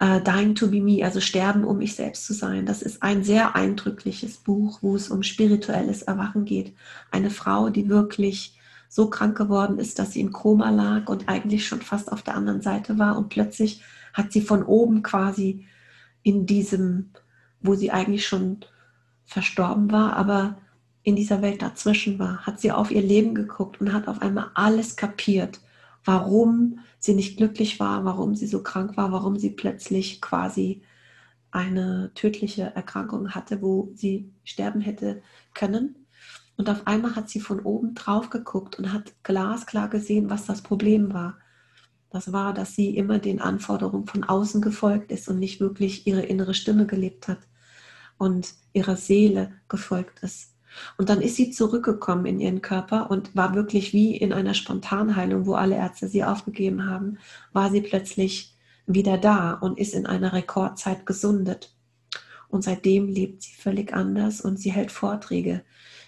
Uh, 0.00 0.20
Dying 0.20 0.54
to 0.54 0.68
be 0.68 0.80
me, 0.80 1.04
also 1.04 1.20
Sterben, 1.20 1.64
um 1.64 1.80
ich 1.80 1.96
selbst 1.96 2.24
zu 2.24 2.32
sein. 2.32 2.66
Das 2.66 2.82
ist 2.82 3.02
ein 3.02 3.24
sehr 3.24 3.56
eindrückliches 3.56 4.36
Buch, 4.36 4.78
wo 4.80 4.94
es 4.94 5.08
um 5.08 5.24
spirituelles 5.24 6.02
Erwachen 6.02 6.44
geht. 6.44 6.72
Eine 7.10 7.30
Frau, 7.30 7.68
die 7.68 7.88
wirklich 7.88 8.56
so 8.88 9.10
krank 9.10 9.36
geworden 9.36 9.78
ist, 9.78 9.98
dass 9.98 10.12
sie 10.12 10.20
im 10.20 10.30
Koma 10.30 10.70
lag 10.70 11.08
und 11.08 11.28
eigentlich 11.28 11.66
schon 11.66 11.82
fast 11.82 12.12
auf 12.12 12.22
der 12.22 12.36
anderen 12.36 12.62
Seite 12.62 12.98
war 12.98 13.18
und 13.18 13.28
plötzlich 13.28 13.82
hat 14.12 14.32
sie 14.32 14.40
von 14.40 14.62
oben 14.62 15.02
quasi 15.02 15.66
in 16.28 16.44
diesem, 16.44 17.10
wo 17.62 17.74
sie 17.74 17.90
eigentlich 17.90 18.26
schon 18.26 18.58
verstorben 19.24 19.90
war, 19.90 20.14
aber 20.14 20.58
in 21.02 21.16
dieser 21.16 21.40
Welt 21.40 21.62
dazwischen 21.62 22.18
war, 22.18 22.44
hat 22.44 22.60
sie 22.60 22.70
auf 22.70 22.90
ihr 22.90 23.00
Leben 23.00 23.34
geguckt 23.34 23.80
und 23.80 23.94
hat 23.94 24.08
auf 24.08 24.20
einmal 24.20 24.50
alles 24.52 24.96
kapiert, 24.96 25.60
warum 26.04 26.80
sie 26.98 27.14
nicht 27.14 27.38
glücklich 27.38 27.80
war, 27.80 28.04
warum 28.04 28.34
sie 28.34 28.46
so 28.46 28.62
krank 28.62 28.98
war, 28.98 29.10
warum 29.10 29.38
sie 29.38 29.48
plötzlich 29.48 30.20
quasi 30.20 30.82
eine 31.50 32.10
tödliche 32.14 32.74
Erkrankung 32.74 33.30
hatte, 33.30 33.62
wo 33.62 33.90
sie 33.94 34.30
sterben 34.44 34.82
hätte 34.82 35.22
können. 35.54 36.06
Und 36.58 36.68
auf 36.68 36.86
einmal 36.86 37.16
hat 37.16 37.30
sie 37.30 37.40
von 37.40 37.60
oben 37.60 37.94
drauf 37.94 38.28
geguckt 38.28 38.78
und 38.78 38.92
hat 38.92 39.14
glasklar 39.22 39.88
gesehen, 39.88 40.28
was 40.28 40.44
das 40.44 40.60
Problem 40.60 41.14
war. 41.14 41.38
Das 42.10 42.32
war, 42.32 42.54
dass 42.54 42.74
sie 42.74 42.96
immer 42.96 43.18
den 43.18 43.40
Anforderungen 43.40 44.06
von 44.06 44.24
außen 44.24 44.62
gefolgt 44.62 45.12
ist 45.12 45.28
und 45.28 45.38
nicht 45.38 45.60
wirklich 45.60 46.06
ihre 46.06 46.22
innere 46.22 46.54
Stimme 46.54 46.86
gelebt 46.86 47.28
hat 47.28 47.40
und 48.16 48.54
ihrer 48.72 48.96
Seele 48.96 49.52
gefolgt 49.68 50.20
ist. 50.22 50.54
Und 50.96 51.08
dann 51.08 51.20
ist 51.20 51.36
sie 51.36 51.50
zurückgekommen 51.50 52.26
in 52.26 52.40
ihren 52.40 52.62
Körper 52.62 53.10
und 53.10 53.34
war 53.34 53.54
wirklich 53.54 53.92
wie 53.92 54.16
in 54.16 54.32
einer 54.32 54.54
Spontanheilung, 54.54 55.46
wo 55.46 55.54
alle 55.54 55.76
Ärzte 55.76 56.08
sie 56.08 56.24
aufgegeben 56.24 56.86
haben, 56.86 57.18
war 57.52 57.70
sie 57.70 57.80
plötzlich 57.80 58.54
wieder 58.86 59.18
da 59.18 59.52
und 59.52 59.78
ist 59.78 59.94
in 59.94 60.06
einer 60.06 60.32
Rekordzeit 60.32 61.06
gesundet. 61.06 61.74
Und 62.48 62.62
seitdem 62.62 63.08
lebt 63.08 63.42
sie 63.42 63.54
völlig 63.54 63.92
anders 63.92 64.40
und 64.40 64.58
sie 64.58 64.72
hält 64.72 64.92
Vorträge, 64.92 65.62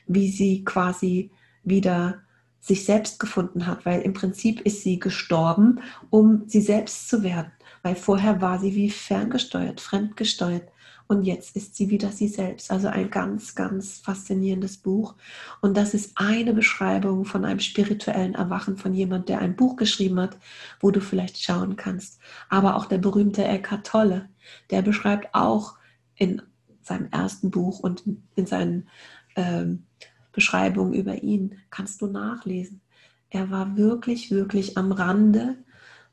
wie 0.07 0.30
sie 0.30 0.64
quasi 0.64 1.30
wieder 1.62 2.23
sich 2.61 2.85
selbst 2.85 3.19
gefunden 3.19 3.67
hat, 3.67 3.87
weil 3.87 4.02
im 4.02 4.12
Prinzip 4.12 4.61
ist 4.61 4.83
sie 4.83 4.99
gestorben, 4.99 5.81
um 6.11 6.45
sie 6.47 6.61
selbst 6.61 7.09
zu 7.09 7.23
werden, 7.23 7.50
weil 7.83 7.97
vorher 7.97 8.40
war 8.40 8.59
sie 8.59 8.75
wie 8.75 8.90
ferngesteuert, 8.90 9.81
fremdgesteuert 9.81 10.69
und 11.07 11.25
jetzt 11.25 11.57
ist 11.57 11.75
sie 11.75 11.90
wieder 11.90 12.12
sie 12.12 12.29
selbst. 12.29 12.71
Also 12.71 12.87
ein 12.88 13.11
ganz, 13.11 13.55
ganz 13.55 13.99
faszinierendes 13.99 14.76
Buch 14.76 15.17
und 15.62 15.76
das 15.76 15.95
ist 15.95 16.12
eine 16.17 16.52
Beschreibung 16.52 17.25
von 17.25 17.45
einem 17.47 17.61
spirituellen 17.61 18.35
Erwachen 18.35 18.76
von 18.76 18.95
jemand, 18.95 19.29
der 19.31 19.40
ein 19.40 19.57
Buch 19.57 19.76
geschrieben 19.76 20.21
hat, 20.21 20.37
wo 20.81 20.90
du 20.90 21.00
vielleicht 21.00 21.43
schauen 21.43 21.76
kannst. 21.76 22.21
Aber 22.50 22.76
auch 22.76 22.85
der 22.85 22.99
berühmte 22.99 23.43
Eckhart 23.43 23.87
Tolle, 23.87 24.29
der 24.71 24.83
beschreibt 24.83 25.35
auch 25.35 25.76
in 26.14 26.43
seinem 26.83 27.09
ersten 27.11 27.50
Buch 27.50 27.81
und 27.81 28.05
in 28.37 28.47
seinen 28.47 28.88
ähm, 29.37 29.87
Beschreibung 30.33 30.93
über 30.93 31.23
ihn 31.23 31.59
kannst 31.71 32.01
du 32.01 32.07
nachlesen. 32.07 32.81
Er 33.31 33.51
war 33.51 33.77
wirklich, 33.77 34.31
wirklich 34.31 34.77
am 34.77 34.93
Rande 34.93 35.57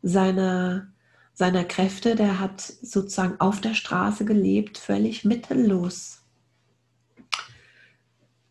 seiner, 0.02 0.88
seiner 1.34 1.64
Kräfte. 1.64 2.16
Der 2.16 2.40
hat 2.40 2.62
sozusagen 2.62 3.40
auf 3.40 3.62
der 3.62 3.74
Straße 3.74 4.26
gelebt, 4.26 4.78
völlig 4.78 5.26
mittellos. 5.26 6.24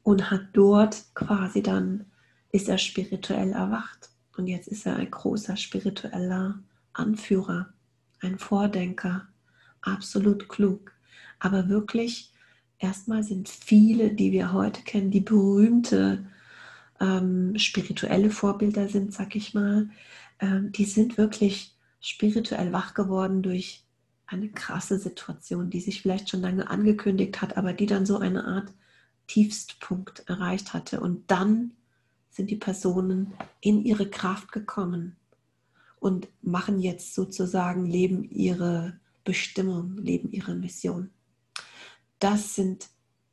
Und 0.03 0.31
hat 0.31 0.49
dort 0.53 1.05
quasi 1.15 1.63
dann, 1.63 2.07
ist 2.53 2.69
er 2.69 2.79
spirituell 2.79 3.53
erwacht. 3.53 4.11
Und 4.37 4.47
jetzt 4.47 4.69
ist 4.69 4.87
er 4.87 4.97
ein 4.97 5.11
großer 5.11 5.57
spiritueller 5.57 6.61
Anführer, 6.93 7.73
ein 8.21 8.39
Vordenker, 8.39 9.29
absolut 9.81 10.49
klug, 10.49 10.93
aber 11.39 11.69
wirklich 11.69 12.33
erstmal 12.79 13.23
sind 13.23 13.49
viele, 13.49 14.13
die 14.13 14.33
wir 14.33 14.53
heute 14.53 14.83
kennen, 14.83 15.11
die 15.11 15.21
berühmte 15.21 16.27
ähm, 17.01 17.59
spirituelle 17.59 18.31
Vorbilder 18.31 18.89
sind, 18.89 19.13
sag 19.13 19.37
ich 19.37 19.55
mal, 19.55 19.91
ähm, 20.41 20.73
die 20.73 20.85
sind 20.85 21.19
wirklich 21.19 21.75
spirituell 22.01 22.73
wach 22.73 22.95
geworden 22.95 23.43
durch 23.43 23.85
eine 24.27 24.49
krasse 24.49 24.99
Situation, 24.99 25.71
die 25.71 25.81
sich 25.81 26.03
vielleicht 26.03 26.31
schon 26.31 26.41
lange 26.41 26.69
angekündigt 26.69 27.41
hat, 27.41 27.57
aber 27.57 27.73
die 27.73 27.87
dann 27.87 28.07
so 28.07 28.19
eine 28.19 28.45
Art 28.45 28.73
Tiefstpunkt 29.29 30.25
erreicht 30.29 30.73
hatte. 30.73 31.01
Und 31.01 31.31
dann 31.31 31.73
sind 32.31 32.51
die 32.51 32.57
Personen 32.57 33.33
in 33.61 33.85
ihre 33.85 34.09
Kraft 34.09 34.53
gekommen 34.53 35.17
und 35.99 36.29
machen 36.43 36.81
jetzt 36.81 37.15
sozusagen, 37.15 37.87
leben 37.87 38.25
ihre 38.25 38.99
Bestimmung, 39.25 39.97
leben 39.97 40.31
ihre 40.31 40.55
Mission. 40.55 41.11
Das 42.19 42.55
sind 42.55 42.89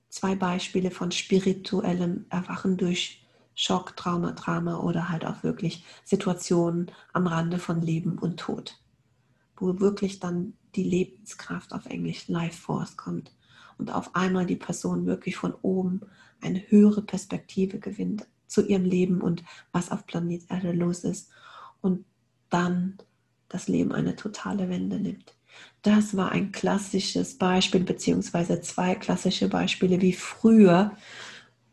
zwei 0.10 0.36
Beispiele 0.36 0.92
von 0.92 1.12
spirituellem 1.12 2.26
Erwachen 2.30 2.78
durch 2.78 3.26
Schock, 3.56 3.96
Trauma, 3.96 4.32
Drama 4.32 4.80
oder 4.80 5.10
halt 5.10 5.26
auch 5.26 5.44
wirklich 5.44 5.86
Situationen 6.04 6.92
am 7.14 7.28
Rande 7.28 7.60
von 7.60 7.82
Leben 7.82 8.18
und 8.18 8.40
Tod, 8.40 8.80
wo 9.58 9.80
wirklich 9.80 10.20
dann 10.20 10.54
die 10.76 10.84
Lebenskraft 10.84 11.74
auf 11.74 11.86
Englisch 11.86 12.28
Life 12.28 12.60
Force 12.60 12.98
kommt 12.98 13.32
und 13.78 13.92
auf 13.92 14.16
einmal 14.16 14.46
die 14.46 14.56
Person 14.56 15.06
wirklich 15.06 15.36
von 15.36 15.54
oben 15.62 16.02
eine 16.42 16.60
höhere 16.70 17.02
Perspektive 17.02 17.80
gewinnt 17.80 18.28
zu 18.48 18.66
ihrem 18.66 18.86
Leben 18.86 19.22
und 19.22 19.44
was 19.72 19.92
auf 19.92 20.06
Planet 20.06 20.50
Erde 20.50 20.74
los 20.74 21.04
ist 21.04 21.30
und 21.82 22.06
dann 22.50 22.98
das 23.50 23.68
Leben 23.68 23.92
eine 23.92 24.16
totale 24.16 24.70
Wende 24.70 25.00
nimmt. 25.00 25.36
Das 25.82 26.16
war 26.16 26.32
ein 26.32 26.52
klassisches 26.52 27.38
Beispiel, 27.38 27.84
beziehungsweise 27.84 28.62
zwei 28.62 28.96
klassische 28.96 29.50
Beispiele, 29.50 30.02
wie 30.02 30.14
früher 30.14 30.96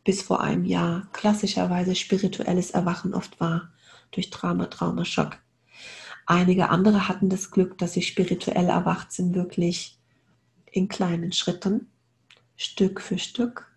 bis 0.05 0.23
vor 0.23 0.41
einem 0.41 0.65
Jahr 0.65 1.07
klassischerweise 1.13 1.95
spirituelles 1.95 2.71
Erwachen 2.73 3.15
oft 3.15 3.39
war, 3.39 3.71
durch 4.11 4.31
Trauma, 4.31 4.67
Trauma, 4.67 5.05
Schock. 5.05 5.39
Einige 6.27 6.69
andere 6.69 7.09
hatten 7.09 7.29
das 7.29 7.51
Glück, 7.51 7.79
dass 7.79 7.93
sie 7.93 8.03
spirituell 8.03 8.69
erwacht 8.69 9.13
sind, 9.13 9.35
wirklich 9.35 9.99
in 10.71 10.89
kleinen 10.89 11.33
Schritten, 11.33 11.89
Stück 12.57 13.01
für 13.01 13.19
Stück. 13.19 13.71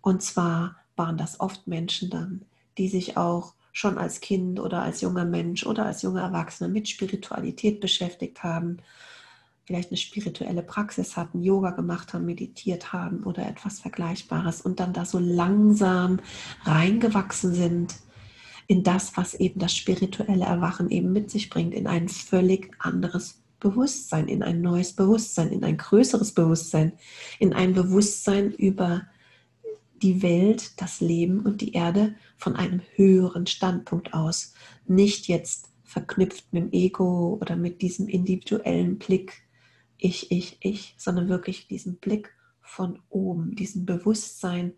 Und 0.00 0.22
zwar 0.22 0.76
waren 0.96 1.16
das 1.16 1.40
oft 1.40 1.66
Menschen 1.66 2.10
dann, 2.10 2.44
die 2.78 2.88
sich 2.88 3.16
auch 3.16 3.54
schon 3.72 3.98
als 3.98 4.20
Kind 4.20 4.60
oder 4.60 4.82
als 4.82 5.00
junger 5.00 5.24
Mensch 5.24 5.66
oder 5.66 5.86
als 5.86 6.02
junger 6.02 6.22
Erwachsener 6.22 6.68
mit 6.68 6.88
Spiritualität 6.88 7.80
beschäftigt 7.80 8.42
haben, 8.42 8.78
vielleicht 9.64 9.90
eine 9.90 9.98
spirituelle 9.98 10.62
Praxis 10.62 11.16
hatten, 11.16 11.42
Yoga 11.42 11.70
gemacht 11.70 12.12
haben, 12.12 12.24
meditiert 12.24 12.92
haben 12.92 13.22
oder 13.22 13.46
etwas 13.46 13.80
Vergleichbares 13.80 14.60
und 14.62 14.80
dann 14.80 14.92
da 14.92 15.04
so 15.04 15.18
langsam 15.18 16.18
reingewachsen 16.64 17.54
sind 17.54 17.94
in 18.66 18.82
das, 18.82 19.16
was 19.16 19.34
eben 19.34 19.60
das 19.60 19.76
spirituelle 19.76 20.44
Erwachen 20.44 20.90
eben 20.90 21.12
mit 21.12 21.30
sich 21.30 21.50
bringt, 21.50 21.74
in 21.74 21.86
ein 21.86 22.08
völlig 22.08 22.70
anderes 22.78 23.42
Bewusstsein, 23.60 24.26
in 24.26 24.42
ein 24.42 24.60
neues 24.60 24.94
Bewusstsein, 24.94 25.50
in 25.50 25.64
ein 25.64 25.76
größeres 25.76 26.32
Bewusstsein, 26.32 26.92
in 27.38 27.52
ein 27.52 27.74
Bewusstsein 27.74 28.52
über 28.52 29.02
die 30.02 30.22
Welt, 30.22 30.80
das 30.80 31.00
Leben 31.00 31.40
und 31.40 31.60
die 31.60 31.72
Erde 31.72 32.14
von 32.36 32.56
einem 32.56 32.82
höheren 32.94 33.46
Standpunkt 33.46 34.14
aus, 34.14 34.54
nicht 34.86 35.28
jetzt 35.28 35.68
verknüpft 35.84 36.52
mit 36.52 36.64
dem 36.64 36.72
Ego 36.72 37.38
oder 37.40 37.56
mit 37.56 37.82
diesem 37.82 38.08
individuellen 38.08 38.98
Blick 38.98 39.42
ich, 40.00 40.30
ich, 40.30 40.56
ich, 40.60 40.94
sondern 40.98 41.28
wirklich 41.28 41.68
diesen 41.68 41.96
Blick 41.96 42.34
von 42.62 42.98
oben, 43.10 43.54
diesem 43.54 43.84
Bewusstsein 43.84 44.72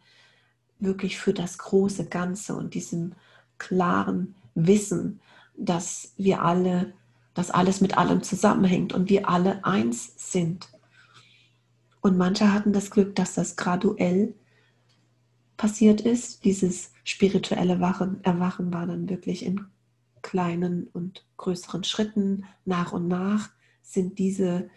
wirklich 0.78 1.18
für 1.18 1.32
das 1.32 1.58
große 1.58 2.06
Ganze 2.06 2.56
und 2.56 2.74
diesem 2.74 3.14
klaren 3.58 4.34
Wissen, 4.54 5.20
dass 5.56 6.12
wir 6.16 6.42
alle, 6.42 6.94
dass 7.34 7.50
alles 7.50 7.80
mit 7.80 7.96
allem 7.96 8.22
zusammenhängt 8.22 8.92
und 8.92 9.08
wir 9.08 9.28
alle 9.28 9.64
eins 9.64 10.12
sind. 10.16 10.68
Und 12.00 12.16
manche 12.16 12.52
hatten 12.52 12.72
das 12.72 12.90
Glück, 12.90 13.14
dass 13.14 13.34
das 13.34 13.54
graduell 13.54 14.34
passiert 15.62 16.00
ist. 16.00 16.44
Dieses 16.44 16.90
spirituelle 17.04 17.78
Wachen, 17.78 18.18
Erwachen 18.24 18.74
war 18.74 18.84
dann 18.84 19.08
wirklich 19.08 19.44
in 19.46 19.64
kleinen 20.20 20.88
und 20.92 21.24
größeren 21.36 21.84
Schritten 21.84 22.46
nach 22.64 22.92
und 22.92 23.06
nach 23.06 23.48
sind 23.80 24.18
diese 24.18 24.68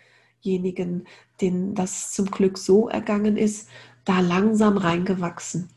diejenigen, 0.43 1.08
denen 1.41 1.74
das 1.74 2.12
zum 2.12 2.30
Glück 2.30 2.60
so 2.60 2.88
ergangen 2.88 3.36
ist, 3.36 3.67
da 4.04 4.19
langsam 4.19 4.78
reingewachsen. 4.78 5.69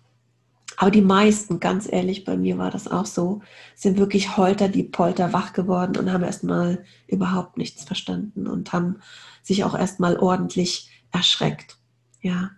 Aber 0.77 0.91
die 0.91 1.01
meisten, 1.01 1.59
ganz 1.59 1.91
ehrlich, 1.91 2.27
bei 2.27 2.37
mir 2.37 2.59
war 2.59 2.71
das 2.71 2.87
auch 2.87 3.07
so, 3.07 3.41
sind 3.75 3.97
wirklich 3.97 4.37
holter 4.37 4.69
die 4.69 4.85
Polter 4.85 5.33
wach 5.33 5.55
geworden 5.55 5.97
und 5.97 6.13
haben 6.13 6.23
erstmal 6.23 6.85
überhaupt 7.07 7.57
nichts 7.57 7.83
verstanden 7.83 8.47
und 8.47 8.75
haben 8.75 8.97
sich 9.43 9.65
auch 9.65 9.75
erstmal 9.75 10.19
ordentlich 10.19 10.91
erschreckt. 11.13 11.79
Ja, 12.21 12.51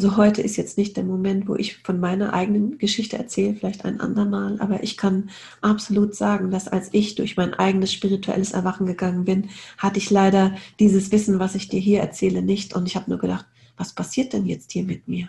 also 0.00 0.16
heute 0.16 0.40
ist 0.40 0.56
jetzt 0.56 0.78
nicht 0.78 0.96
der 0.96 1.04
Moment, 1.04 1.46
wo 1.46 1.56
ich 1.56 1.76
von 1.82 2.00
meiner 2.00 2.32
eigenen 2.32 2.78
Geschichte 2.78 3.18
erzähle, 3.18 3.54
vielleicht 3.54 3.84
ein 3.84 4.00
andermal, 4.00 4.58
aber 4.58 4.82
ich 4.82 4.96
kann 4.96 5.28
absolut 5.60 6.14
sagen, 6.14 6.50
dass 6.50 6.68
als 6.68 6.88
ich 6.92 7.16
durch 7.16 7.36
mein 7.36 7.52
eigenes 7.52 7.92
spirituelles 7.92 8.52
Erwachen 8.52 8.86
gegangen 8.86 9.26
bin, 9.26 9.50
hatte 9.76 9.98
ich 9.98 10.08
leider 10.08 10.54
dieses 10.78 11.12
Wissen, 11.12 11.38
was 11.38 11.54
ich 11.54 11.68
dir 11.68 11.80
hier 11.80 12.00
erzähle, 12.00 12.40
nicht. 12.40 12.74
Und 12.74 12.86
ich 12.86 12.96
habe 12.96 13.10
nur 13.10 13.18
gedacht, 13.18 13.44
was 13.76 13.92
passiert 13.92 14.32
denn 14.32 14.46
jetzt 14.46 14.72
hier 14.72 14.84
mit 14.84 15.06
mir? 15.06 15.28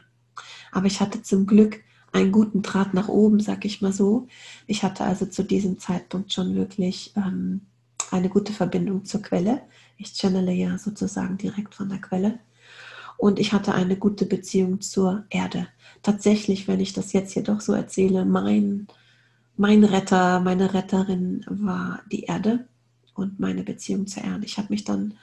Aber 0.72 0.86
ich 0.86 1.02
hatte 1.02 1.22
zum 1.22 1.48
Glück 1.48 1.82
einen 2.14 2.32
guten 2.32 2.62
Draht 2.62 2.94
nach 2.94 3.10
oben, 3.10 3.42
sag 3.42 3.66
ich 3.66 3.82
mal 3.82 3.92
so. 3.92 4.30
Ich 4.68 4.84
hatte 4.84 5.04
also 5.04 5.26
zu 5.26 5.44
diesem 5.44 5.80
Zeitpunkt 5.80 6.32
schon 6.32 6.56
wirklich 6.56 7.12
ähm, 7.18 7.64
eine 8.10 8.30
gute 8.30 8.54
Verbindung 8.54 9.04
zur 9.04 9.22
Quelle. 9.22 9.64
Ich 9.98 10.14
channele 10.14 10.54
ja 10.54 10.78
sozusagen 10.78 11.38
direkt 11.38 11.76
von 11.76 11.90
der 11.90 12.00
Quelle 12.00 12.40
und 13.22 13.38
ich 13.38 13.54
hatte 13.54 13.76
eine 13.76 13.98
gute 13.98 14.26
Beziehung 14.26 14.82
zur 14.82 15.26
Erde. 15.30 15.68
Tatsächlich, 16.02 16.68
wenn 16.68 16.80
ich 16.80 16.94
das 16.94 17.14
jetzt 17.14 17.36
jedoch 17.36 17.62
so 17.62 17.72
erzähle, 17.72 18.26
mein, 18.26 18.88
mein 19.56 19.84
Retter, 19.84 20.40
meine 20.40 20.74
Retterin 20.74 21.46
war 21.48 22.02
die 22.12 22.24
Erde 22.24 22.66
und 23.14 23.40
meine 23.40 23.62
Beziehung 23.62 24.08
zur 24.08 24.24
Erde. 24.24 24.46
Ich 24.46 24.58
habe 24.58 24.70
mich 24.72 24.86
dann 24.86 25.14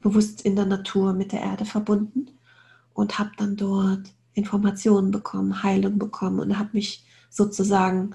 bewusst 0.00 0.42
in 0.42 0.54
der 0.54 0.64
Natur 0.64 1.12
mit 1.12 1.32
der 1.32 1.40
Erde 1.40 1.64
verbunden 1.64 2.28
und 2.94 3.18
habe 3.18 3.32
dann 3.36 3.56
dort 3.56 4.12
Informationen 4.32 5.10
bekommen, 5.10 5.64
Heilung 5.64 5.98
bekommen 5.98 6.38
und 6.38 6.56
habe 6.56 6.70
mich 6.74 7.04
sozusagen 7.30 8.14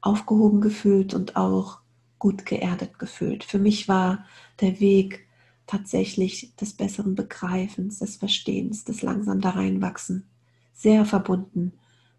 aufgehoben 0.00 0.60
gefühlt 0.60 1.12
und 1.12 1.34
auch 1.34 1.80
gut 2.20 2.46
geerdet 2.46 3.00
gefühlt. 3.00 3.42
Für 3.42 3.58
mich 3.58 3.88
war 3.88 4.24
der 4.60 4.78
Weg 4.78 5.25
tatsächlich 5.66 6.54
des 6.56 6.74
besseren 6.74 7.14
Begreifens, 7.14 7.98
des 7.98 8.16
Verstehens, 8.16 8.84
des 8.84 9.02
langsam 9.02 9.40
da 9.40 9.50
reinwachsen, 9.50 10.28
sehr 10.72 11.04
verbunden 11.04 11.72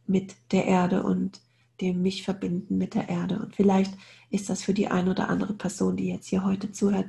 mit 0.06 0.36
der 0.52 0.66
Erde 0.66 1.04
und 1.04 1.42
dem 1.82 2.02
mich 2.02 2.24
verbinden 2.24 2.78
mit 2.78 2.96
der 2.96 3.10
Erde. 3.10 3.40
Und 3.40 3.56
vielleicht 3.56 3.94
ist 4.30 4.50
das 4.50 4.64
für 4.64 4.74
die 4.74 4.88
eine 4.88 5.12
oder 5.12 5.30
andere 5.30 5.54
Person, 5.54 5.96
die 5.96 6.08
jetzt 6.08 6.28
hier 6.28 6.44
heute 6.44 6.72
zuhört, 6.72 7.08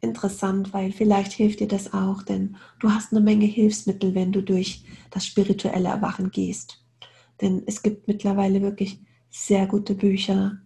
interessant, 0.00 0.72
weil 0.72 0.92
vielleicht 0.92 1.32
hilft 1.32 1.60
dir 1.60 1.68
das 1.68 1.92
auch, 1.92 2.22
denn 2.22 2.56
du 2.80 2.90
hast 2.90 3.12
eine 3.12 3.20
Menge 3.20 3.46
Hilfsmittel, 3.46 4.14
wenn 4.14 4.32
du 4.32 4.42
durch 4.42 4.84
das 5.10 5.26
spirituelle 5.26 5.88
Erwachen 5.88 6.30
gehst. 6.30 6.84
Denn 7.40 7.62
es 7.66 7.82
gibt 7.82 8.08
mittlerweile 8.08 8.62
wirklich 8.62 9.00
sehr 9.30 9.66
gute 9.66 9.94
Bücher, 9.94 10.58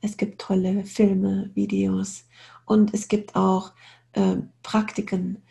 es 0.00 0.16
gibt 0.16 0.40
tolle 0.40 0.84
Filme, 0.84 1.50
Videos 1.54 2.24
und 2.64 2.94
es 2.94 3.08
gibt 3.08 3.34
auch 3.34 3.72
äh, 4.16 4.36
Praktiken, 4.62 5.42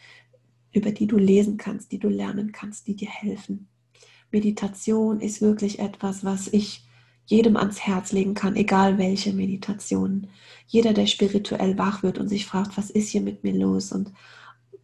über 0.74 0.92
die 0.92 1.08
du 1.08 1.18
lesen 1.18 1.58
kannst, 1.58 1.92
die 1.92 2.00
du 2.00 2.10
lernen 2.10 2.52
kannst, 2.52 2.88
die 2.88 2.96
dir 2.96 3.10
helfen. 3.10 3.68
Meditation 4.32 5.22
ist 5.22 5.42
wirklich 5.42 5.80
etwas, 5.80 6.26
was 6.26 6.48
ich 6.50 6.86
jedem 7.26 7.58
ans 7.58 7.80
Herz 7.80 8.12
legen 8.12 8.34
kann, 8.34 8.56
egal 8.56 8.98
welche 8.98 9.34
Meditation. 9.34 10.28
Jeder, 10.68 10.94
der 10.94 11.08
spirituell 11.08 11.78
wach 11.78 12.04
wird 12.04 12.18
und 12.18 12.28
sich 12.28 12.46
fragt, 12.46 12.78
was 12.78 12.90
ist 12.90 13.10
hier 13.10 13.22
mit 13.22 13.44
mir 13.44 13.54
los 13.54 13.92
und 13.92 14.12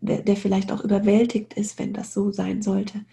der 0.02 0.36
vielleicht 0.36 0.72
auch 0.72 0.84
überwältigt 0.84 1.54
ist, 1.54 1.78
wenn 1.78 1.94
das 1.94 2.14
so 2.14 2.32
sein 2.32 2.64
sollte. 2.64 3.06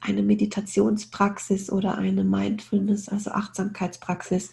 Eine 0.00 0.22
Meditationspraxis 0.22 1.70
oder 1.70 1.96
eine 1.96 2.24
Mindfulness, 2.24 3.08
also 3.08 3.30
Achtsamkeitspraxis, 3.30 4.52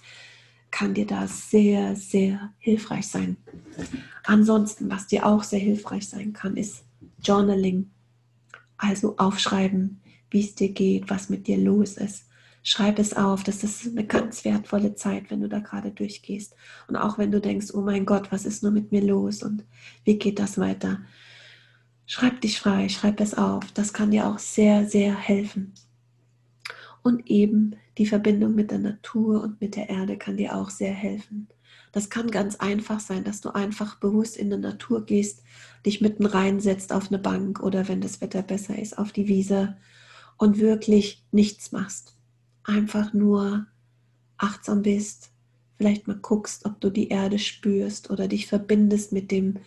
kann 0.72 0.94
dir 0.94 1.06
da 1.06 1.28
sehr, 1.28 1.96
sehr 1.96 2.54
hilfreich 2.58 3.08
sein. 3.08 3.38
Ansonsten, 4.24 4.90
was 4.90 5.08
dir 5.08 5.26
auch 5.26 5.44
sehr 5.44 5.60
hilfreich 5.60 6.10
sein 6.10 6.34
kann, 6.34 6.58
ist 6.58 6.84
Journaling. 7.24 7.92
Also 8.78 9.18
aufschreiben, 9.18 10.02
wie 10.30 10.42
es 10.42 10.54
dir 10.54 10.70
geht, 10.70 11.10
was 11.10 11.30
mit 11.30 11.48
dir 11.48 11.58
los 11.58 11.98
ist. 11.98 12.26
Schreib 12.62 13.00
es 13.00 13.16
auf, 13.16 13.44
das 13.44 13.64
ist 13.64 13.88
eine 13.88 14.06
ganz 14.06 14.44
wertvolle 14.44 14.94
Zeit, 14.94 15.32
wenn 15.32 15.42
du 15.42 15.48
da 15.48 15.60
gerade 15.60 15.90
durchgehst. 15.90 16.54
Und 16.88 16.96
auch 16.98 17.18
wenn 17.18 17.32
du 17.32 17.40
denkst, 17.40 17.74
oh 17.74 17.82
mein 17.82 18.06
Gott, 18.06 18.32
was 18.32 18.46
ist 18.46 18.62
nur 18.62 18.72
mit 18.72 18.92
mir 18.92 19.02
los 19.02 19.42
und 19.42 19.64
wie 20.04 20.20
geht 20.20 20.38
das 20.38 20.58
weiter? 20.58 21.00
Schreib 22.06 22.42
dich 22.42 22.60
frei, 22.60 22.90
schreib 22.90 23.20
es 23.20 23.34
auf. 23.34 23.64
Das 23.74 23.94
kann 23.94 24.12
dir 24.12 24.28
auch 24.28 24.38
sehr, 24.38 24.86
sehr 24.86 25.16
helfen. 25.16 25.74
Und 27.08 27.30
eben 27.30 27.78
die 27.98 28.06
Verbindung 28.06 28.54
mit 28.54 28.70
der 28.70 28.80
Natur 28.80 29.42
und 29.42 29.62
mit 29.62 29.78
der 29.78 29.88
Erde 29.88 30.18
kann 30.18 30.36
dir 30.36 30.58
auch 30.58 30.70
sehr 30.70 30.92
helfen. 30.92 31.48
Das 31.94 32.10
kann 32.10 32.30
ganz 32.30 32.58
einfach 32.58 33.00
sein, 33.00 33.24
dass 33.24 33.40
du 33.40 33.52
einfach 33.52 33.96
bewusst 33.96 34.36
in 34.36 34.50
die 34.50 34.58
Natur 34.58 35.06
gehst, 35.06 35.42
dich 35.86 36.02
mitten 36.02 36.26
reinsetzt 36.26 36.92
auf 36.92 37.08
eine 37.08 37.18
Bank 37.18 37.62
oder 37.62 37.88
wenn 37.88 38.02
das 38.02 38.20
Wetter 38.20 38.42
besser 38.42 38.78
ist, 38.78 38.98
auf 38.98 39.14
die 39.14 39.30
Wiese 39.30 39.78
und 40.36 40.60
wirklich 40.60 41.24
nichts 41.32 41.72
machst. 41.72 42.18
Einfach 42.66 43.14
nur 43.14 43.68
achtsam 44.38 44.82
bist, 44.82 45.32
vielleicht 45.78 46.10
mal 46.10 46.18
guckst, 46.22 46.66
ob 46.66 46.82
du 46.82 46.90
die 46.90 47.08
Erde 47.08 47.40
spürst 47.40 48.10
oder 48.10 48.28
dich 48.28 48.48
verbindest 48.48 49.14
mit 49.14 49.32
dem 49.32 49.60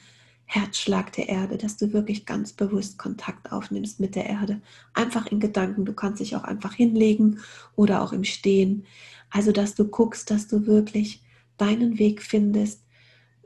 Herzschlag 0.53 1.13
der 1.13 1.29
Erde, 1.29 1.59
dass 1.59 1.77
du 1.77 1.93
wirklich 1.93 2.27
ganz 2.27 2.53
bewusst 2.53 2.99
Kontakt 2.99 3.53
aufnimmst 3.53 4.01
mit 4.01 4.17
der 4.17 4.27
Erde. 4.27 4.61
Einfach 4.95 5.29
in 5.29 5.39
Gedanken. 5.39 5.85
Du 5.85 5.93
kannst 5.93 6.19
dich 6.19 6.35
auch 6.35 6.43
einfach 6.43 6.75
hinlegen 6.75 7.39
oder 7.77 8.03
auch 8.03 8.13
im 8.13 8.25
Stehen. 8.25 8.85
Also, 9.31 9.53
dass 9.53 9.77
du 9.77 9.87
guckst, 9.87 10.29
dass 10.29 10.49
du 10.49 10.67
wirklich 10.67 11.23
deinen 11.57 12.01
Weg 12.01 12.21
findest 12.21 12.83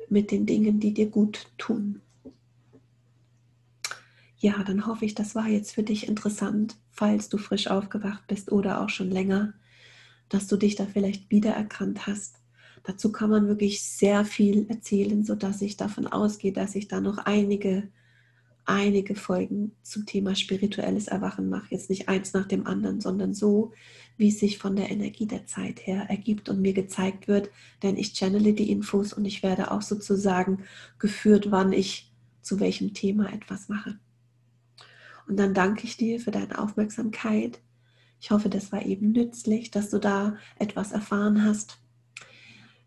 mit 0.09 0.31
den 0.31 0.47
Dingen, 0.47 0.81
die 0.81 0.95
dir 0.95 1.11
gut 1.11 1.47
tun. 1.59 2.01
Ja, 4.38 4.64
dann 4.64 4.87
hoffe 4.87 5.05
ich, 5.05 5.14
das 5.14 5.35
war 5.35 5.47
jetzt 5.47 5.75
für 5.75 5.83
dich 5.83 6.09
interessant, 6.09 6.79
falls 6.90 7.29
du 7.29 7.37
frisch 7.37 7.67
aufgewacht 7.67 8.27
bist 8.29 8.51
oder 8.51 8.81
auch 8.81 8.88
schon 8.88 9.11
länger, 9.11 9.53
dass 10.31 10.47
du 10.47 10.57
dich 10.57 10.75
da 10.75 10.87
vielleicht 10.87 11.31
wiedererkannt 11.31 12.07
hast 12.07 12.43
Dazu 12.85 13.11
kann 13.11 13.31
man 13.31 13.49
wirklich 13.49 13.83
sehr 13.83 14.25
viel 14.27 14.66
erzählen, 14.68 15.25
sodass 15.25 15.62
ich 15.62 15.77
davon 15.77 16.07
ausgehe, 16.07 16.53
dass 16.53 16.75
ich 16.75 16.87
da 16.87 17.01
noch 17.01 17.16
einige, 17.16 17.88
einige 18.66 19.14
Folgen 19.14 19.73
zum 19.83 20.05
Thema 20.05 20.35
spirituelles 20.35 21.09
Erwachen 21.09 21.49
mache. 21.49 21.68
Jetzt 21.70 21.88
nicht 21.88 22.11
eins 22.11 22.35
nach 22.35 22.47
dem 22.47 22.66
anderen, 22.66 23.01
sondern 23.01 23.33
so, 23.33 23.73
wie 24.18 24.29
es 24.29 24.38
sich 24.38 24.59
von 24.59 24.77
der 24.77 24.90
Energie 24.90 25.27
der 25.27 25.47
Zeit 25.47 25.87
her 25.87 26.07
ergibt 26.11 26.51
und 26.51 26.61
mir 26.61 26.75
gezeigt 26.75 27.27
wird. 27.27 27.51
Denn 27.83 27.97
ich 27.97 28.12
channele 28.12 28.53
die 28.53 28.70
Infos 28.70 29.14
und 29.14 29.25
ich 29.25 29.42
werde 29.42 29.70
auch 29.70 29.83
sozusagen 29.83 30.64
geführt, 30.99 31.51
wann 31.51 31.73
ich 31.73 32.12
zu 32.42 32.61
welchem 32.61 32.92
Thema 32.92 33.33
etwas 33.33 33.70
mache. 33.70 33.99
Und 35.27 35.38
dann 35.38 35.55
danke 35.55 35.85
ich 35.85 35.97
dir 35.97 36.20
für 36.20 36.33
deine 36.33 36.59
Aufmerksamkeit. 36.59 37.61
Ich 38.20 38.31
hoffe, 38.31 38.51
das 38.51 38.73
war 38.73 38.85
eben 38.85 39.12
nützlich, 39.12 39.70
dass 39.70 39.88
du 39.88 39.99
da 39.99 40.37
etwas 40.59 40.92
erfahren 40.92 41.44
hast. 41.44 41.79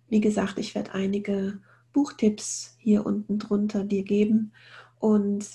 Wie 0.09 0.21
gesagt, 0.21 0.57
ich 0.57 0.75
werde 0.75 0.93
einige 0.93 1.59
Buchtipps 1.93 2.75
hier 2.79 3.05
unten 3.05 3.39
drunter 3.39 3.83
dir 3.83 4.03
geben 4.03 4.53
und 4.99 5.45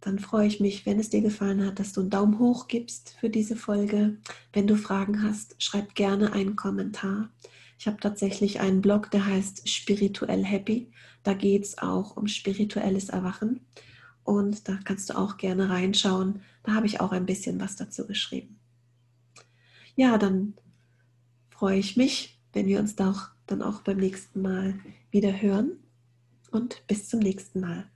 dann 0.00 0.18
freue 0.18 0.46
ich 0.46 0.60
mich, 0.60 0.86
wenn 0.86 1.00
es 1.00 1.10
dir 1.10 1.20
gefallen 1.20 1.66
hat, 1.66 1.80
dass 1.80 1.92
du 1.92 2.00
einen 2.00 2.10
Daumen 2.10 2.38
hoch 2.38 2.68
gibst 2.68 3.16
für 3.18 3.30
diese 3.30 3.56
Folge. 3.56 4.16
Wenn 4.52 4.66
du 4.66 4.76
Fragen 4.76 5.22
hast, 5.22 5.60
schreib 5.62 5.94
gerne 5.94 6.32
einen 6.32 6.54
Kommentar. 6.54 7.30
Ich 7.78 7.86
habe 7.86 7.98
tatsächlich 8.00 8.60
einen 8.60 8.80
Blog, 8.80 9.10
der 9.10 9.26
heißt 9.26 9.68
Spirituell 9.68 10.44
Happy. 10.44 10.90
Da 11.24 11.34
geht 11.34 11.64
es 11.64 11.78
auch 11.78 12.16
um 12.16 12.28
spirituelles 12.28 13.08
Erwachen. 13.08 13.60
Und 14.22 14.68
da 14.68 14.78
kannst 14.84 15.10
du 15.10 15.18
auch 15.18 15.36
gerne 15.36 15.68
reinschauen. 15.68 16.42
Da 16.62 16.74
habe 16.74 16.86
ich 16.86 17.00
auch 17.00 17.12
ein 17.12 17.26
bisschen 17.26 17.60
was 17.60 17.76
dazu 17.76 18.06
geschrieben. 18.06 18.58
Ja, 19.96 20.16
dann 20.16 20.54
freue 21.50 21.78
ich 21.78 21.96
mich, 21.96 22.37
wenn 22.52 22.66
wir 22.66 22.80
uns 22.80 22.96
da 22.96 23.10
auch 23.10 23.28
dann 23.46 23.62
auch 23.62 23.82
beim 23.82 23.98
nächsten 23.98 24.42
Mal 24.42 24.74
wieder 25.10 25.40
hören 25.40 25.78
und 26.50 26.86
bis 26.86 27.08
zum 27.08 27.20
nächsten 27.20 27.60
Mal. 27.60 27.90